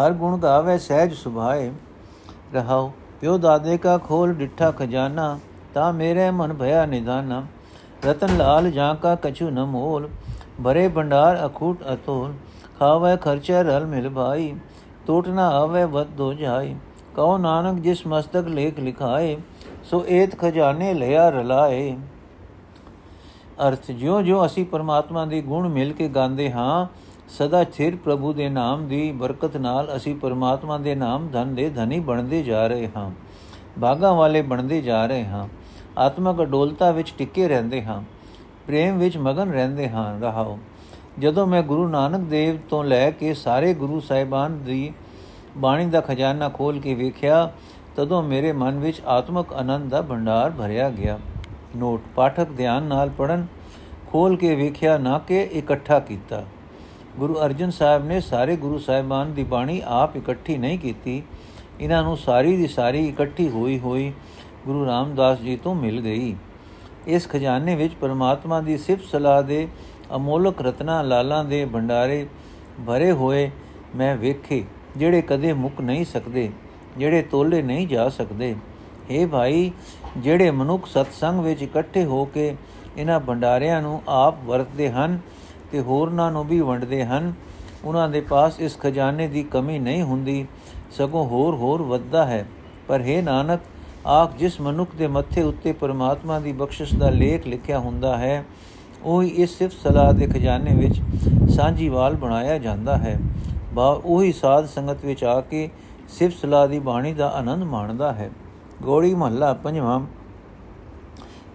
ਹਰ 0.00 0.12
ਗੁਣ 0.12 0.38
ਗਾਵੇ 0.38 0.78
ਸਹਿਜ 0.78 1.12
ਸੁਭਾਏ। 1.12 1.72
ਰਹਾਓ। 2.54 2.92
ਪਿਓ 3.20 3.38
ਦਾਦੇ 3.38 3.78
ਕਾ 3.78 3.98
ਖੋਲ 3.98 4.32
ਡਿੱਠਾ 4.32 4.70
ਖਜ਼ਾਨਾ, 4.70 5.38
ਤਾ 5.74 5.92
ਮੇਰੇ 5.92 6.30
ਮਨ 6.30 6.52
ਭਇਆ 6.54 6.86
ਨਿਦਾਨਾ। 6.86 7.42
ਰਤਨ 8.06 8.36
ਲਾਲ 8.36 8.70
ਜਾਂ 8.70 8.94
ਕਾ 8.94 9.14
ਕਛੂ 9.14 9.50
ਨ 9.50 9.64
ਮੋਲ, 9.64 10.08
ਭਰੇ 10.64 10.88
ਭੰਡਾਰ 10.88 11.46
ਅਖੂਟ 11.46 11.82
ਅਤੋਲ। 11.94 12.34
ਖਾਵੇ 12.78 13.16
ਖਰਚੇ 13.16 13.62
ਰਲ 13.62 13.86
ਮਿਲ 13.86 14.08
ਭਾਈ, 14.10 14.54
ਟੋਟ 15.06 15.28
ਨਾ 15.28 15.48
ਆਵੇ 15.48 15.84
ਵਦ 15.84 16.06
ਦੋ 16.06 16.32
ਜਾਈ। 16.34 16.76
ਕਹੋ 17.16 17.38
ਨਾਨਕ, 17.38 17.80
ਜਿਸ 17.80 18.06
ਮਸਤਕ 18.06 18.48
ਲੇਖ 18.48 18.80
ਲਿਖਾਏ, 18.80 19.36
ਸੋ 19.84 20.04
ਏਤ 20.08 20.38
ਖਜ਼ਾਨੇ 20.38 20.94
ਲਿਆ 20.94 21.28
ਰਲਾਏ। 21.30 21.96
ਅਰਥ 23.68 23.90
ਜਿਉ 23.90 24.22
ਜਿਉ 24.22 24.46
ਅਸੀਂ 24.46 24.64
ਪਰਮਾਤਮਾ 24.64 25.24
ਦੇ 25.24 25.40
ਗੁਣ 25.40 25.68
ਮਿਲ 25.68 25.92
ਕੇ 25.92 26.08
ਗਾਉਂਦੇ 26.08 26.50
ਹਾਂ 26.52 26.86
ਸਦਾ 27.28 27.62
ਥਿਰ 27.64 27.96
ਪ੍ਰਭੂ 27.96 28.32
ਦੇ 28.32 28.48
ਨਾਮ 28.48 28.86
ਦੀ 28.88 29.10
ਬਰਕਤ 29.12 29.56
ਨਾਲ 29.56 29.88
ਅਸੀਂ 29.96 30.14
ਪਰਮਾਤਮਾ 30.16 30.78
ਦੇ 30.78 30.94
ਨਾਮ 30.94 31.28
ਧਨ 31.28 31.54
ਦੇ 31.54 31.68
ਧਨੀ 31.70 31.98
ਬਣਦੇ 32.00 32.42
ਜਾ 32.42 32.66
ਰਹੇ 32.66 32.88
ਹਾਂ 32.96 33.10
ਬਾਗਾ 33.78 34.12
ਵਾਲੇ 34.12 34.42
ਬਣਦੇ 34.42 34.80
ਜਾ 34.82 35.04
ਰਹੇ 35.06 35.24
ਹਾਂ, 35.24 35.46
ਆਤਮਕ 35.98 36.42
ਅਡੋਲਤਾ 36.42 36.90
ਵਿੱਚ 36.90 37.12
ਟਿੱਕੇ 37.18 37.48
ਰਹਿੰਦੇ 37.48 37.82
ਹਾਂ, 37.82 38.00
ਪ੍ਰੇਮ 38.66 38.98
ਵਿੱਚ 38.98 39.16
ਮਗਨ 39.16 39.50
ਰਹਿੰਦੇ 39.50 39.88
ਹਾਂ। 39.88 40.18
ਰਹਾਓ, 40.20 40.58
ਜਦੋਂ 41.18 41.46
ਮੈਂ 41.46 41.62
ਗੁਰੂ 41.62 41.88
ਨਾਨਕ 41.88 42.20
ਦੇਵ 42.20 42.58
ਤੋਂ 42.70 42.82
ਲੈ 42.84 43.10
ਕੇ 43.10 43.34
ਸਾਰੇ 43.34 43.74
ਗੁਰੂ 43.74 44.00
ਸਾਹਿਬਾਨ 44.00 44.58
ਦੀ 44.64 44.92
ਬਾਣੀ 45.56 45.86
ਦਾ 45.86 46.00
ਖਜ਼ਾਨਾ 46.00 46.48
ਖੋਲ 46.48 46.80
ਕੇ 46.80 46.94
ਵੇਖਿਆ, 46.94 47.52
ਤਦੋਂ 47.96 48.22
ਮੇਰੇ 48.22 48.52
ਮਨ 48.52 48.78
ਵਿੱਚ 48.78 49.00
ਆਤਮਕ 49.06 49.52
ਆਨੰਦ 49.52 49.90
ਦਾ 49.90 50.02
ਭੰਡਾਰ 50.02 50.50
ਭਰਿਆ 50.50 50.90
ਗਿਆ। 50.90 51.18
ਨੋਟ, 51.76 52.00
ਪਾਠਕ 52.16 52.52
ਧਿਆਨ 52.56 52.82
ਨਾਲ 52.82 53.10
ਪੜਨ 53.10 53.46
ਖੋਲ 54.06 54.36
ਕੇ 54.36 54.54
ਵੇਖਿਆ 54.54 54.98
ਨਾ 54.98 55.18
ਕਿ 55.18 55.42
ਇਕੱਠਾ 55.52 55.98
ਕੀਤਾ। 56.00 56.44
ਗੁਰੂ 57.18 57.36
ਅਰਜਨ 57.44 57.70
ਸਾਹਿਬ 57.70 58.04
ਨੇ 58.06 58.20
ਸਾਰੇ 58.20 58.56
ਗੁਰੂ 58.56 58.78
ਸਾਹਿਬਾਨ 58.78 59.32
ਦੀ 59.34 59.44
ਬਾਣੀ 59.44 59.80
ਆਪ 59.86 60.16
ਇਕੱਠੀ 60.16 60.56
ਨਹੀਂ 60.56 60.78
ਕੀਤੀ। 60.78 61.22
ਇਹਨਾਂ 61.80 62.02
ਨੂੰ 62.02 62.16
ਸਾਰੀ 62.16 62.56
ਦੀ 62.56 62.66
ਸਾਰੀ 62.66 63.06
ਇਕੱਠੀ 63.08 63.48
ਹੋਈ 63.48 63.78
ਹੋਈ 63.78 64.12
ਗੁਰੂ 64.66 64.84
ਰਾਮਦਾਸ 64.86 65.38
ਜੀ 65.40 65.56
ਤੋਂ 65.56 65.74
ਮਿਲ 65.74 66.00
ਗਈ। 66.00 66.34
ਇਸ 67.06 67.28
ਖਜ਼ਾਨੇ 67.28 67.74
ਵਿੱਚ 67.76 67.94
ਪਰਮਾਤਮਾ 67.94 68.60
ਦੀ 68.60 68.76
ਸਿਫਤ 68.78 69.04
ਸਲਾਹ 69.04 69.42
ਦੇ, 69.42 69.66
ਅਮੋਲਕ 70.16 70.62
ਰਤਨਾ 70.62 71.00
ਲਾਲਾਂ 71.02 71.44
ਦੇ 71.44 71.64
ਭੰਡਾਰੇ 71.64 72.26
ਭਰੇ 72.86 73.10
ਹੋਏ 73.12 73.50
ਮੈਂ 73.96 74.16
ਵੇਖੇ, 74.16 74.64
ਜਿਹੜੇ 74.96 75.22
ਕਦੇ 75.22 75.52
ਮੁੱਕ 75.52 75.80
ਨਹੀਂ 75.80 76.04
ਸਕਦੇ, 76.04 76.50
ਜਿਹੜੇ 76.98 77.22
ਤੋਲੇ 77.22 77.62
ਨਹੀਂ 77.62 77.86
ਜਾ 77.88 78.08
ਸਕਦੇ। 78.08 78.54
हे 79.10 79.28
ਭਾਈ, 79.28 79.70
ਜਿਹੜੇ 80.16 80.50
ਮਨੁੱਖ 80.50 80.86
ਸਤਸੰਗ 80.86 81.40
ਵਿੱਚ 81.40 81.62
ਇਕੱਠੇ 81.62 82.04
ਹੋ 82.04 82.24
ਕੇ 82.24 82.54
ਇਹਨਾਂ 82.96 83.20
ਭੰਡਾਰਿਆਂ 83.20 83.80
ਨੂੰ 83.82 84.00
ਆਪ 84.08 84.44
ਵਰਤਦੇ 84.44 84.90
ਹਨ 84.90 85.18
ਤੇ 85.72 85.80
ਹੋਰਨਾਂ 85.80 86.32
ਨੂੰ 86.32 86.44
ਵੀ 86.44 86.60
ਵੰਡਦੇ 86.60 87.04
ਹਨ। 87.04 87.32
ਉਹਨਾਂ 87.84 88.08
ਦੇ 88.08 88.20
ਪਾਸ 88.20 88.60
ਇਸ 88.60 88.78
ਖਜ਼ਾਨੇ 88.78 89.28
ਦੀ 89.28 89.42
ਕਮੀ 89.42 89.78
ਨਹੀਂ 89.78 90.02
ਹੁੰਦੀ। 90.02 90.46
ਸਗੋਂ 90.90 91.26
ਹੋਰ 91.26 91.54
ਹੋਰ 91.54 91.82
ਵੱਧਦਾ 91.82 92.26
ਹੈ। 92.26 92.46
ਪਰ 92.88 93.00
हे 93.00 93.24
ਨਾਨਕ 93.24 93.60
ਆਖ 94.06 94.36
ਜਿਸ 94.36 94.60
ਮਨੁੱਖ 94.60 94.90
ਦੇ 94.98 95.06
ਮੱਥੇ 95.06 95.42
ਉੱਤੇ 95.42 95.72
ਪਰਮਾਤਮਾ 95.72 96.38
ਦੀ 96.38 96.52
ਬਖਸ਼ਿਸ਼ 96.52 96.94
ਦਾ 96.94 97.10
ਲੇਖ 97.10 97.46
ਲਿਖਿਆ 97.46 97.78
ਹੁੰਦਾ 97.78 98.16
ਹੈ, 98.18 98.44
ਉਹ 99.02 99.22
ਇਸ 99.22 99.58
ਸਿਫਤ 99.58 99.88
ਸਲਾਹ 99.88 100.12
ਦੇ 100.12 100.26
ਖਜ਼ਾਨੇ 100.26 100.74
ਵਿੱਚ 100.74 101.00
ਸਾਂਝੀਵਾਲ 101.50 102.14
ਬਣਾਇਆ 102.14 102.58
ਜਾਂਦਾ 102.58 102.96
ਹੈ। 102.96 103.20
ਬਾ, 103.72 104.00
ਉਹੀ 104.04 104.32
ਸਾਧ 104.32 104.66
ਸੰਗਤ 104.66 105.04
ਵਿੱਚ 105.04 105.24
ਆ 105.24 105.40
ਕੇ 105.40 105.70
ਸਿਫਤ 106.08 106.36
ਸਲਾਹ 106.36 106.68
ਦੀ 106.68 106.78
ਬਾਣੀ 106.78 107.12
ਦਾ 107.12 107.28
ਆਨੰਦ 107.28 107.62
ਮਾਣਦਾ 107.62 108.12
ਹੈ। 108.12 108.30
ਗੋੜੀ 108.82 109.14
ਮਹੱਲਾ 109.14 109.52
ਪੰਜਵਾਂ। 109.52 110.00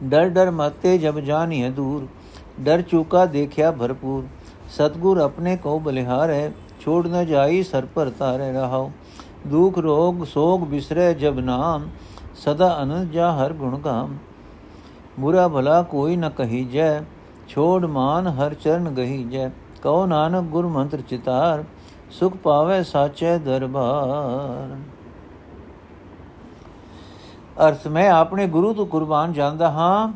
ਡਰ 0.03 0.29
ਡਰ 0.29 0.51
ਮਤੇ 0.51 0.97
ਜਬ 0.97 1.19
ਜਾਣੀਏ 1.19 1.69
ਦੂਰ। 1.69 2.07
ਡਰ 2.59 2.81
ਚੁਕਾ 2.81 3.25
ਦੇਖਿਆ 3.25 3.71
ਭਰਪੂਰ। 3.71 4.23
ਸਤਗੁਰ 4.69 5.17
ਆਪਣੇ 5.17 5.55
ਕੋ 5.57 5.79
ਬਲਿਹਾਰ 5.79 6.29
ਹੈ, 6.29 6.51
ਛੋੜ 6.81 7.07
ਨ 7.07 7.25
ਜਾਈ 7.25 7.63
ਸਰ 7.63 7.85
ਪਰ 7.85 8.09
ਤਾਰੇ 8.09 8.51
ਰਹਾਓ 8.51 8.91
ਦੁਖ 9.47 9.77
ਰੋਗ 9.77 10.23
ਸੋਗ 10.23 10.61
ਬਿਸਰੇ 10.61 11.13
ਜਬ 11.13 11.39
ਨਾਮ, 11.39 11.89
ਸਦਾ 12.35 12.77
ਅਨੰਦ 12.83 13.11
ਜਾ 13.11 13.31
ਹਰ 13.33 13.53
ਗੁਣ 13.53 13.77
ਗਾਮ। 13.77 14.17
ਬੁਰਾ 15.19 15.47
ਭਲਾ 15.47 15.81
ਕੋਈ 15.81 16.15
ਨ 16.15 16.29
ਕਹੀ 16.29 16.63
ਜੈ 16.65 17.01
ਛੋੜ 17.47 17.85
ਮਾਨ 17.85 18.27
ਹਰ 18.27 18.53
ਚਰਨ 18.53 18.89
ਗਹੀ 18.89 19.23
ਜੈ 19.23 19.49
ਕਉ 19.83 20.05
ਨਾਨਕ 20.05 20.43
ਗੁਰ 20.43 20.67
ਮੰਤਰ 20.67 21.01
ਚਿਤਾਰ, 21.01 21.63
ਸੁਖ 22.11 22.35
ਪਾਵੇ 22.35 22.81
ਸਾਚੇ 22.83 23.37
ਦਰਬਾਰ। 23.37 24.77
ਅਰਥ, 27.67 27.87
ਮੈਂ 27.87 28.09
ਆਪਣੇ 28.11 28.47
ਗੁਰੂ 28.47 28.73
ਤੋਂ 28.73 28.85
ਕੁਰਬਾਨ 28.85 29.33
ਜਾਂਦਾ 29.33 29.71
ਹਾਂ। 29.71 30.11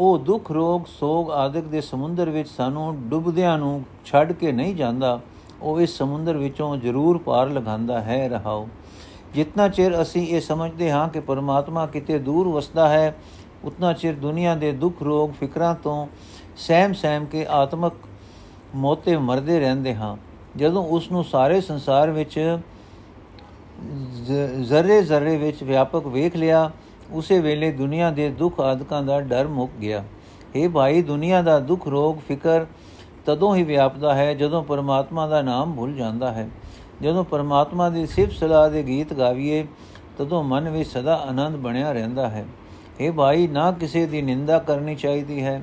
ਉਹ 0.00 0.18
ਦੁੱਖ, 0.18 0.50
ਰੋਗ, 0.52 0.84
ਸੋਗ 0.88 1.30
ਆਦਿਕ 1.30 1.64
ਦੇ 1.64 1.80
ਸਮੁੰਦਰ 1.80 2.30
ਵਿੱਚ 2.30 2.48
ਸਾਨੂੰ 2.48 2.94
ਡੁੱਬਦਿਆਂ 3.08 3.56
ਨੂੰ 3.58 3.82
ਛੱਡ 4.04 4.32
ਕੇ 4.32 4.52
ਨਹੀਂ 4.52 4.74
ਜਾਂਦਾ, 4.74 5.20
ਉਹ 5.62 5.80
ਇਸ 5.80 5.96
ਸਮੁੰਦਰ 5.98 6.36
ਵਿੱਚੋਂ 6.36 6.76
ਜ਼ਰੂਰ 6.76 7.18
ਪਾਰ 7.18 7.48
ਲਗਾਉਂਦਾ 7.48 8.00
ਹੈ, 8.00 8.28
ਰਹਾਓ। 8.28 8.66
ਜਿੰਨਾ 9.34 9.68
ਚਿਰ 9.68 10.00
ਅਸੀਂ 10.02 10.26
ਇਹ 10.26 10.40
ਸਮਝਦੇ 10.40 10.90
ਹਾਂ 10.90 11.08
ਕਿ 11.08 11.20
ਪਰਮਾਤਮਾ 11.20 11.86
ਕਿਤੇ 11.86 12.18
ਦੂਰ 12.18 12.48
ਵਸਦਾ 12.48 12.88
ਹੈ, 12.88 13.14
ਉਤਨਾ 13.64 13.92
ਚਿਰ 13.92 14.14
ਦੁਨੀਆ 14.14 14.54
ਦੇ 14.54 14.72
ਦੁੱਖ, 14.72 15.02
ਰੋਗ, 15.02 15.30
ਫਿਕਰਾਂ 15.30 15.74
ਤੋਂ 15.74 16.06
ਸਹਿਮ 16.56 16.92
ਸਹਿਮ 16.92 17.24
ਕੇ 17.24 17.46
ਆਤਮਕ 17.50 17.92
ਮੋਤੇ 18.74 19.16
ਮਰਦੇ 19.18 19.60
ਰਹਿੰਦੇ 19.60 19.94
ਹਾਂ। 19.94 20.16
ਜਦੋਂ 20.56 20.84
ਉਸ 20.88 21.10
ਨੂੰ 21.12 21.24
ਸਾਰੇ 21.24 21.60
ਸੰਸਾਰ 21.60 22.10
ਵਿੱਚ 22.10 22.58
ਜ਼ਰੇ 24.62 25.02
ਜ਼ਰੇ 25.02 25.36
ਵਿੱਚ 25.36 25.62
ਵਿਆਪਕ 25.64 26.06
ਵੇਖ 26.06 26.36
ਲਿਆ 26.36 26.70
ਉਸੇ 27.11 27.39
ਵੇਲੇ 27.39 27.71
ਦੁਨੀਆ 27.71 28.09
ਦੇ 28.11 28.29
ਦੁੱਖ 28.29 28.59
ਆਦਿਕਾਂ 28.59 29.01
ਦਾ 29.03 29.19
ਡਰ 29.21 29.47
ਮੁੱਕ 29.47 29.71
ਗਿਆ 29.81 30.03
हे 30.55 30.69
ਭਾਈ 30.71 31.01
ਦੁਨੀਆ 31.01 31.41
ਦਾ 31.41 31.59
ਦੁੱਖ 31.61 31.87
ਰੋਗ 31.87 32.19
ਫਿਕਰ 32.27 32.65
ਤਦੋਂ 33.25 33.55
ਹੀ 33.55 33.63
ਵਿਆਪਦਾ 33.63 34.13
ਹੈ 34.15 34.33
ਜਦੋਂ 34.33 34.63
ਪਰਮਾਤਮਾ 34.63 35.27
ਦਾ 35.27 35.41
ਨਾਮ 35.41 35.75
ਭੁੱਲ 35.75 35.93
ਜਾਂਦਾ 35.93 36.31
ਹੈ 36.31 36.47
ਜਦੋਂ 37.01 37.23
ਪਰਮਾਤਮਾ 37.23 37.89
ਦੀ 37.89 38.05
ਸਿਫਤ 38.05 38.33
ਸਲਾਹ 38.33 38.69
ਦੇ 38.69 38.83
ਗੀਤ 38.83 39.13
ਗਾਵੀਏ 39.13 39.65
ਤਦੋਂ 40.17 40.43
ਮਨ 40.43 40.69
ਵਿੱਚ 40.69 40.89
ਸਦਾ 40.89 41.15
ਆਨੰਦ 41.23 41.55
ਬਣਿਆ 41.57 41.91
ਰਹਿੰਦਾ 41.91 42.29
ਹੈ 42.29 42.45
हे 43.01 43.11
ਭਾਈ 43.13 43.47
ਨਾ 43.47 43.71
ਕਿਸੇ 43.71 44.05
ਦੀ 44.05 44.21
ਨਿੰਦਾ 44.21 44.59
ਕਰਨੀ 44.59 44.95
ਚਾਹੀਦੀ 44.95 45.43
ਹੈ 45.43 45.61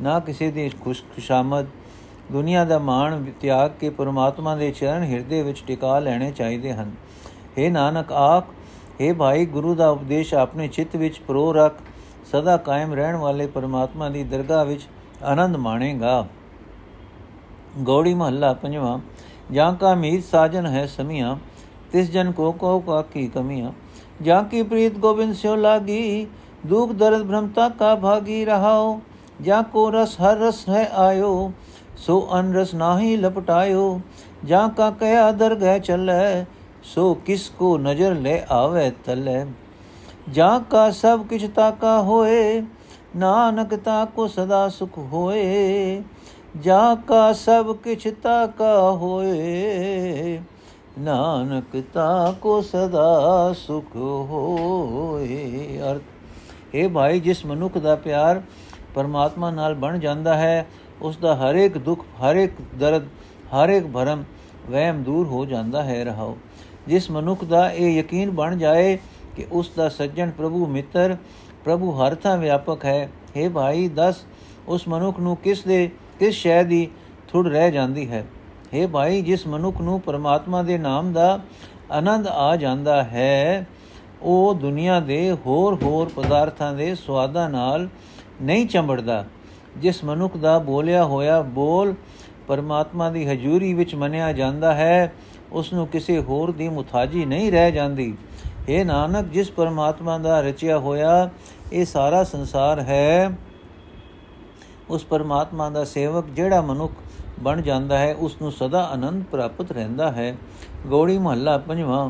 ਨਾ 0.00 0.18
ਕਿਸੇ 0.20 0.50
ਦੀ 0.50 0.68
ਖੁਸ਼ਾਮਦ 0.84 1.66
ਦੁਨੀਆ 2.32 2.64
ਦਾ 2.64 2.78
ਮਾਣ 2.78 3.24
ਤਿਆਗ 3.40 3.70
ਕੇ 3.80 3.90
ਪਰਮਾਤਮਾ 3.90 4.54
ਦੇ 4.56 4.70
ਚਰਨ 4.70 5.02
ਹਿਰਦੇ 5.02 5.42
ਵਿੱਚ 5.42 5.62
ਟਿਕਾ 5.66 5.98
ਲੈਣੇ 5.98 6.30
ਚਾਹੀਦੇ 6.32 6.72
ਹਨ 6.72 6.92
हे 7.58 7.70
ਨਾਨਕ 7.70 8.12
ਆਖ 8.12 8.44
हे 9.01 9.15
ਭਾਈ, 9.15 9.45
ਗੁਰੂ 9.45 9.75
ਦਾ 9.75 9.89
ਉਪਦੇਸ਼ 9.89 10.33
ਆਪਣੇ 10.33 10.67
ਚਿੱਤ 10.67 10.95
ਵਿੱਚ 10.95 11.19
ਪ੍ਰੋ 11.19 11.53
ਰੱਖ, 11.53 11.75
ਸਦਾ 12.31 12.57
ਕਾਇਮ 12.57 12.93
ਰਹਿਣ 12.93 13.15
ਵਾਲੇ 13.15 13.47
ਪਰਮਾਤਮਾ 13.47 14.09
ਦੀ 14.09 14.23
ਦਰਗਾਹ 14.23 14.65
ਵਿੱਚ 14.65 14.81
ਆਨੰਦ 15.23 15.55
ਮਾਣੇਗਾ। 15.55 16.27
ਗੌੜੀ 17.83 18.13
ਮਹੱਲਾ 18.13 18.53
ਪੰਜਵਾਂ, 18.53 18.99
ਜਾਂ 19.51 19.73
ਕਾ 19.73 19.95
ਮੀਤ 19.95 20.23
ਸਾਜਨ 20.23 20.65
ਹੈ 20.65 20.85
ਸਮੀਆਂ, 20.85 21.37
ਤਿਸ 21.91 22.11
ਜਨ 22.11 22.31
ਕੋ 22.31 22.51
ਕੋ 22.51 22.79
ਕਾ 22.79 23.01
ਕੀ 23.01 23.27
ਕਮੀਆਂ। 23.27 23.71
ਜਾਂ 24.21 24.43
ਕੀ 24.43 24.63
ਪ੍ਰੀਤ 24.63 24.97
ਗੋਬਿੰਦ 24.97 25.35
ਸਿਓ 25.35 25.55
ਲਾਗੀ, 25.55 26.27
ਦੁਖ 26.65 26.91
ਦਰਦ 26.91 27.27
ਭ੍ਰਮਤਾ 27.27 27.69
ਕਾ 27.69 27.95
ਭਾਗੀ 27.95 28.45
ਰਹਾਓ। 28.45 29.01
ਜਾਂ 29.41 29.63
ਕੋ 29.63 29.91
ਰਸ 29.91 30.21
ਹਰ 30.21 30.37
ਰਸ 30.37 30.69
ਹੈ 30.69 30.89
ਆਇਓ, 30.93 31.51
ਸੋ 31.97 32.29
ਅਨ 32.39 32.53
ਰਸ 32.53 32.73
ਨਾਹੀ 32.73 33.17
ਲਪਟਾਇਓ। 33.17 34.01
ਜਾਂ 34.45 34.69
ਕਾ 34.69 34.89
ਕਹਿਆ 34.91 35.31
ਦਰਗਹਿ 35.31 35.79
ਚੱਲੇ 35.79 36.45
ਸੋ 36.83 37.13
ਕਿਸ 37.15 37.49
ਕੋ 37.49 37.77
ਨਜ਼ਰ 37.77 38.15
ਲੈ 38.15 38.39
ਆਵੇ 38.51 38.91
ਤਲੇ? 39.05 39.45
ਜਾਂ 40.31 40.59
ਕਾ 40.59 40.89
ਸਭ 40.91 41.25
ਕਿਛ 41.27 41.45
ਤਾਕਾ 41.45 42.01
ਹੋਏ, 42.01 42.61
ਨਾਨਕ 43.15 43.75
ਤਾ 43.75 44.03
ਕੋ 44.05 44.27
ਸਦਾ 44.27 44.67
ਸੁਖ 44.69 44.97
ਹੋਏ। 44.97 46.01
ਜਾਂ 46.59 46.95
ਕਾ 46.95 47.31
ਸਭ 47.33 47.75
ਕਿਛ 47.75 48.07
ਤਾਕਾ 48.23 48.91
ਹੋਏ, 48.91 50.39
ਨਾਨਕ 50.99 51.81
ਤਾ 51.93 52.33
ਕੋ 52.41 52.61
ਸਦਾ 52.61 53.53
ਸੁਖ 53.57 53.95
ਹੋਏ। 53.95 55.79
ਅਰਥ 55.91 56.75
ਇਹ 56.75 56.89
ਭਾਈ, 56.89 57.19
ਜਿਸ 57.19 57.45
ਮਨੁੱਖ 57.45 57.77
ਦਾ 57.77 57.95
ਪਿਆਰ 57.95 58.41
ਪਰਮਾਤਮਾ 58.95 59.51
ਨਾਲ 59.51 59.73
ਬਣ 59.73 59.99
ਜਾਂਦਾ 59.99 60.37
ਹੈ, 60.37 60.65
ਉਸ 61.01 61.17
ਦਾ 61.17 61.35
ਹਰ 61.35 61.55
ਇੱਕ 61.55 61.77
ਦੁੱਖ 61.77 62.05
ਹਰ 62.21 62.35
ਇੱਕ 62.35 62.53
ਦਰਦ 62.79 63.03
ਹਰ 63.53 63.69
ਇੱਕ 63.69 63.87
ਭਰਮ 63.87 64.23
ਵਹਿਮ 64.69 65.03
ਦੂਰ 65.03 65.27
ਹੋ 65.27 65.45
ਜਾਂਦਾ 65.45 65.83
ਹੈ। 65.83 66.03
ਰਹਾਓ। 66.03 66.37
ਜਿਸ 66.87 67.11
ਮਨੁੱਖ 67.11 67.43
ਦਾ 67.43 67.71
ਇਹ 67.71 67.99
ਯਕੀਨ 67.99 68.31
ਬਣ 68.31 68.57
ਜਾਏ 68.57 68.97
ਕਿ 69.35 69.45
ਉਸ 69.51 69.71
ਦਾ 69.77 69.89
ਸੱਜਣ 69.89 70.31
ਪ੍ਰਭੂ 70.31 70.65
ਮਿੱਤਰ, 70.67 71.17
ਪ੍ਰਭੂ 71.63 71.91
ਹਰ 71.91 72.15
ਥਾਂ 72.15 72.37
ਵਿਆਪਕ 72.37 72.85
ਹੈ। 72.85 73.09
हे 73.37 73.51
ਭਾਈ, 73.51 73.87
ਦੱਸ, 73.87 74.15
ਉਸ 74.67 74.87
ਮਨੁੱਖ 74.87 75.19
ਨੂੰ 75.19 75.37
ਕਿਸ 75.37 75.63
ਦੇ, 75.63 75.89
ਕਿਸ 76.19 76.35
ਸ਼ੈ 76.35 76.63
ਦੀ 76.63 76.87
ਥੁੜ 77.27 77.47
ਰਹਿ 77.47 77.71
ਜਾਂਦੀ 77.71 78.09
ਹੈ? 78.09 78.25
हे 78.75 78.89
ਭਾਈ, 78.89 79.21
ਜਿਸ 79.21 79.47
ਮਨੁੱਖ 79.47 79.81
ਨੂੰ 79.81 80.01
ਪਰਮਾਤਮਾ 80.01 80.63
ਦੇ 80.63 80.77
ਨਾਮ 80.77 81.13
ਦਾ 81.13 81.39
ਆਨੰਦ 81.91 82.27
ਆ 82.27 82.55
ਜਾਂਦਾ 82.55 83.03
ਹੈ, 83.03 83.67
ਉਹ 84.21 84.55
ਦੁਨੀਆ 84.55 84.99
ਦੇ 84.99 85.37
ਹੋਰ 85.45 85.83
ਹੋਰ 85.83 86.11
ਪਦਾਰਥਾਂ 86.15 86.73
ਦੇ 86.73 86.95
ਸਵਾਦਾਂ 86.95 87.49
ਨਾਲ 87.49 87.89
ਨਹੀਂ 88.41 88.67
ਚੰਬੜਦਾ। 88.67 89.25
ਜਿਸ 89.77 90.03
ਮਨੁੱਖ 90.03 90.37
ਦਾ 90.37 90.59
ਬੋਲਿਆ 90.59 91.05
ਹੋਇਆ 91.05 91.41
ਬੋਲ 91.41 91.93
ਪਰਮਾਤਮਾ 92.47 93.09
ਦੀ 93.09 93.27
ਹਜ਼ੂਰੀ 93.27 93.73
ਵਿੱਚ 93.73 93.95
ਮੰਨਿਆ 93.95 94.33
ਜਾਂਦਾ 94.33 94.73
ਹੈ 94.73 95.13
ਉਸ 95.53 95.73
ਨੂੰ 95.73 95.87
ਕਿਸੇ 95.87 96.19
ਹੋਰ 96.19 96.51
ਦੀ 96.51 96.69
ਮੁਤਾਜੀ 96.69 97.25
ਨਹੀਂ 97.25 97.51
ਰਹਿ 97.51 97.71
ਜਾਂਦੀ। 97.71 98.15
ਇਹ 98.69 98.85
ਨਾਨਕ, 98.85 99.25
ਜਿਸ 99.25 99.51
ਪਰਮਾਤਮਾ 99.51 100.17
ਦਾ 100.17 100.39
ਰਚਿਆ 100.41 100.77
ਹੋਇਆ 100.79 101.29
ਇਹ 101.71 101.85
ਸਾਰਾ 101.85 102.23
ਸੰਸਾਰ 102.23 102.79
ਹੈ, 102.79 103.29
ਉਸ 104.89 105.05
ਪਰਮਾਤਮਾ 105.05 105.69
ਦਾ 105.69 105.83
ਸੇਵਕ 105.83 106.25
ਜਿਹੜਾ 106.25 106.61
ਮਨੁੱਖ 106.61 106.93
ਬਣ 107.39 107.61
ਜਾਂਦਾ 107.61 107.97
ਹੈ 107.97 108.13
ਉਸ 108.15 108.35
ਨੂੰ 108.41 108.51
ਸਦਾ 108.51 108.83
ਆਨੰਦ 108.83 109.23
ਪ੍ਰਾਪਤ 109.23 109.71
ਰਹਿੰਦਾ 109.71 110.11
ਹੈ। 110.11 110.35
ਗੋੜੀ 110.87 111.17
ਮਹੱਲਾ 111.17 111.57
ਪੰਜਵਾਂ, 111.57 112.09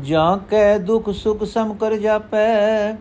ਜਾਂ 0.00 0.36
ਕੈ 0.50 0.78
ਦੁਖ 0.78 1.10
ਸੁਖ 1.10 1.44
ਸਮ 1.44 1.74
ਕਰ 1.74 1.96
ਜਾਪੈ, 1.96 2.92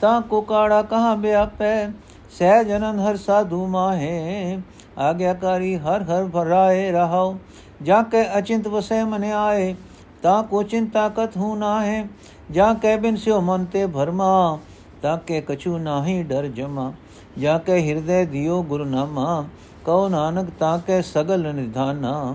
ਤਾਂ 0.00 0.20
ਕੋ 0.20 0.40
ਕਾੜਾ 0.40 0.82
ਕਹਾਂ 0.82 1.16
ਵਿਆਪੈ 1.16 1.86
ਸਹਿਜ 2.30 2.72
ਅਨੰਦ 2.72 3.00
ਹਰ 3.00 3.16
ਸਾਧੂ 3.16 3.66
ਮਾਹੇ, 3.66 4.58
ਆਗਿਆਕਾਰੀ 4.98 5.76
ਹਰ 5.76 6.02
ਹਰ 6.02 6.26
ਭਰਾਏ 6.26 6.90
ਰਹਾਓ 6.92 7.36
ਜਾਂ 7.82 8.02
ਕੈ 8.04 8.24
ਅਚਿੰਤ 8.38 8.68
ਵਸੈ 8.68 9.04
ਮਨ 9.04 9.24
ਆਏ, 9.24 9.74
ਤਾਂ 10.22 10.42
ਕੋ 10.42 10.62
ਚਿੰਤਾ 10.62 11.08
ਕਤ 11.08 11.36
ਹੂ 11.36 11.54
ਨਾ 11.56 11.80
ਹੈ 11.82 12.06
ਜਾਂ 12.50 12.74
ਕੈ 12.74 12.96
ਬਿਨ 12.96 13.16
ਸਿਓ 13.16 13.40
ਮਨ 13.40 13.64
ਤੇ 13.64 13.86
ਭਰਮਾ, 13.86 14.58
ਤਾਂ 15.02 15.16
ਕੇ 15.18 15.40
ਕਛੂ 15.40 15.78
ਨਾਹੀ 15.78 16.22
ਡਰ 16.22 16.46
ਜਮਾ, 16.46 16.92
ਜਾਂ 17.38 17.58
ਕੈ 17.58 17.78
ਹਿਰਦੇ 17.78 18.24
ਦਿਓ 18.24 18.62
ਗੁਰੂ 18.62 18.84
ਨਾਮਾ, 18.84 19.44
ਕਉ 19.84 20.08
ਨਾਨਕ 20.08 20.50
ਤਾਂ 20.58 20.78
ਕੈ 20.78 21.00
ਸਗਲ 21.02 21.52
ਨਿਧਾਨਾ, 21.54 22.34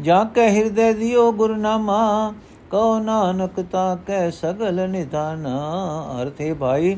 ਜਾਂ 0.00 0.24
ਕੈ 0.24 0.48
ਹਿਰਦੇ 0.48 0.92
ਦਿਓ 0.92 1.30
ਗੁਰੂ 1.32 1.54
ਨਾਮਾ, 1.54 2.32
ਕਉ 2.70 2.98
ਨਾਨਕ 2.98 3.60
ਤਾਂ 3.72 3.96
ਕੈ 3.96 4.28
ਸਗਲ 4.30 4.88
ਨਿਧਾਨਾ। 4.90 5.56
ਅਰਥੇ 6.22 6.52
ਭਾਈ, 6.52 6.96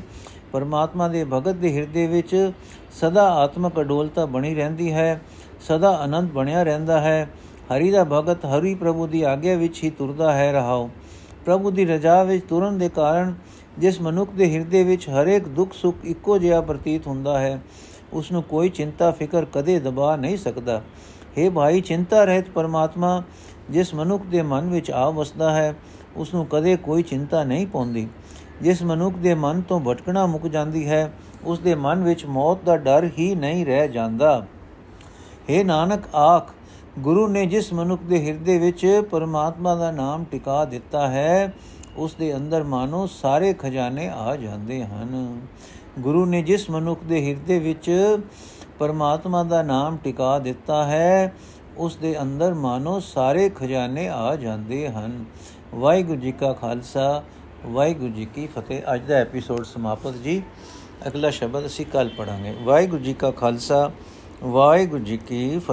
ਪਰਮਾਤਮਾ 0.52 1.09
ਦੇ 1.09 1.24
ਭਗਤ 1.24 1.57
ਦੇ 1.57 1.72
ਹਿਰਦੇ 1.72 2.07
ਵਿੱਚ 2.07 2.52
ਸਦਾ 3.00 3.28
ਆਤਮਕ 3.35 3.81
ਅਡੋਲਤਾ 3.81 4.26
ਬਣੀ 4.26 4.55
ਰਹਿੰਦੀ 4.55 4.92
ਹੈ, 4.92 5.20
ਸਦਾ 5.61 5.90
ਆਨੰਦ 5.96 6.31
ਬਣਿਆ 6.31 6.62
ਰਹਿੰਦਾ 6.62 7.00
ਹੈ। 7.00 7.28
ਹਰੀ 7.70 7.90
ਦਾ 7.90 8.05
ਭਗਤ 8.05 8.44
ਹਰੀ 8.46 8.75
ਪ੍ਰਭੂ 8.75 9.07
ਦੀ 9.07 9.22
ਆਗਿਆ 9.22 9.57
ਵਿੱਚ 9.57 9.83
ਹੀ 9.85 9.90
ਤੁਰਦਾ 9.90 10.33
ਹੈ 10.33 10.51
ਰਹਾਓ 10.53 10.88
ਪ੍ਰਭੂ 11.44 11.70
ਦੀ 11.70 11.85
ਰਜਾ 11.85 12.22
ਵਿੱਚ 12.22 12.44
ਤੁਰਨ 12.44 12.79
ਦੇ 12.79 12.88
ਕਾਰਨ 12.88 13.35
ਜਿਸ 13.79 14.01
ਮਨੁੱਖ 14.01 14.31
ਦੇ 14.31 14.51
ਹਿਰਦੇ 14.53 14.83
ਵਿੱਚ 14.85 15.09
ਹਰੇਕ 15.09 15.48
ਦੁੱਖ 15.48 15.72
ਸੁੱਖ 15.72 16.05
ਇੱਕੋ 16.05 16.38
ਜਿਹਾ 16.38 16.61
ਪ੍ਰਤੀਤ 16.61 17.07
ਹੁੰਦਾ 17.07 17.38
ਹੈ 17.38 17.61
ਉਸ 18.12 18.33
ਨੂੰ 18.33 18.42
ਕੋਈ 18.42 18.68
ਚਿੰਤਾ 18.68 19.11
ਫਿਕਰ 19.11 19.44
ਕਦੇ 19.44 19.79
ਦਬਾ 19.81 20.16
ਨਹੀਂ 20.16 20.37
ਸਕਦਾ। 20.37 20.83
हे 21.38 21.51
ਭਾਈ 21.51 21.81
ਚਿੰਤਾ 21.81 22.25
ਰਹਿਤ 22.25 22.51
ਪਰਮਾਤਮਾ, 22.51 23.22
ਜਿਸ 23.70 23.94
ਮਨੁੱਖ 23.94 24.27
ਦੇ 24.27 24.42
ਮਨ 24.42 24.68
ਵਿੱਚ 24.70 24.90
ਆ 24.90 25.09
ਵਸਦਾ 25.11 25.51
ਹੈ 25.51 25.75
ਉਸ 26.16 26.35
ਨੂੰ 26.35 26.46
ਕਦੇ 26.46 26.77
ਕੋਈ 26.77 27.03
ਚਿੰਤਾ 27.03 27.44
ਨਹੀਂ 27.44 27.66
ਪਉਂਦੀ। 27.66 28.09
ਜਿਸ 28.62 28.83
ਮਨੁੱਖ 28.83 29.16
ਦੇ 29.16 29.35
ਮਨ 29.35 29.61
ਤੋਂ 29.61 29.81
ਭਟਕਣਾ 29.81 30.27
ਮੁੱਕ 30.27 30.46
ਜਾਂਦੀ 30.46 30.88
ਹੈ 30.88 31.12
ਉਸ 31.44 31.59
ਦੇ 31.59 31.75
ਮਨ 31.75 32.03
ਵਿੱਚ 32.05 32.25
ਮੌਤ 32.27 32.64
ਦਾ 32.64 32.77
ਡਰ 32.77 33.09
ਹੀ 33.18 33.35
ਨਹੀਂ 33.35 33.64
ਰਹਿ 33.66 33.88
ਜਾਂਦਾ। 33.88 34.46
हे 35.51 35.64
ਨਾਨਕ 35.64 36.14
ਆਖ 36.14 36.53
ਗੁਰੂ 36.98 37.28
ਨੇ 37.28 37.46
ਜਿਸ 37.46 37.72
ਮਨੁੱਖ 37.72 38.02
ਦੇ 38.02 38.26
ਹਿਰਦੇ 38.26 38.59
ਵਿੱਚ 38.59 39.02
ਪਰਮਾਤਮਾ 39.11 39.74
ਦਾ 39.74 39.90
ਨਾਮ 39.90 40.24
ਟਿਕਾ 40.24 40.64
ਦਿੱਤਾ 40.64 41.09
ਹੈ, 41.09 41.55
ਉਸ 41.96 42.14
ਦੇ 42.14 42.37
ਅੰਦਰ 42.37 42.62
ਮਾਨੋ 42.62 43.07
ਸਾਰੇ 43.07 43.52
ਖਜ਼ਾਨੇ 43.52 44.09
ਆ 44.09 44.37
ਜਾਂਦੇ 44.37 44.85
ਹਨ। 44.85 45.40
ਗੁਰੂ 45.98 46.26
ਨੇ 46.26 46.42
ਜਿਸ 46.42 46.70
ਮਨੁੱਖ 46.70 47.05
ਦੇ 47.05 47.28
ਹਿਰਦੇ 47.28 47.59
ਵਿੱਚ 47.59 48.18
ਪਰਮਾਤਮਾ 48.78 49.42
ਦਾ 49.42 49.62
ਨਾਮ 49.62 49.96
ਟਿਕਾ 49.96 50.38
ਦਿੱਤਾ 50.38 50.85
ਹੈ, 50.85 51.35
ਉਸ 51.76 51.96
ਦੇ 51.96 52.22
ਅੰਦਰ 52.22 52.55
ਮਾਨੋ 52.55 53.00
ਸਾਰੇ 53.00 53.48
ਖਜ਼ਾਨੇ 53.48 54.09
ਆ 54.09 54.37
ਜਾਂਦੇ 54.37 54.88
ਹਨ। 54.88 55.24
ਵਾਹਿਗੁਰੂ 55.74 56.20
ਜੀ 56.20 56.33
ਕਾ 56.33 56.52
ਖਾਲਸਾ, 56.52 57.22
ਵਾਹਿਗੁਰੂ 57.66 58.12
ਜੀ 58.12 58.24
ਕੀ 58.24 58.46
ਫਤਿਹ। 58.46 58.83
ਅੱਜ 58.94 59.09
ਦਾ 59.09 59.14
ਐਪੀਸੋਡ 59.14 59.64
ਸਮਾਪਤ 59.64 60.14
ਜੀ। 60.14 60.42
ਅਗਲਾ 61.07 61.31
ਸ਼ਬਦ 61.31 61.66
ਅਸੀਂ 61.66 61.87
ਕੱਲ 61.87 62.09
ਪੜਾਂਗੇ 62.09 62.55
ਵਾਹਿਗੁਰੂ 62.62 63.02
ਜੀ 63.02 63.14
ਕਾ 63.14 63.31
ਖਾਲਸਾ, 63.31 63.90
ਵਾਹਿਗੁਰੂ 64.42 65.05
ਜੀ 65.05 65.16
ਕੀ 65.16 65.59
ਫਤਿਹ। 65.59 65.70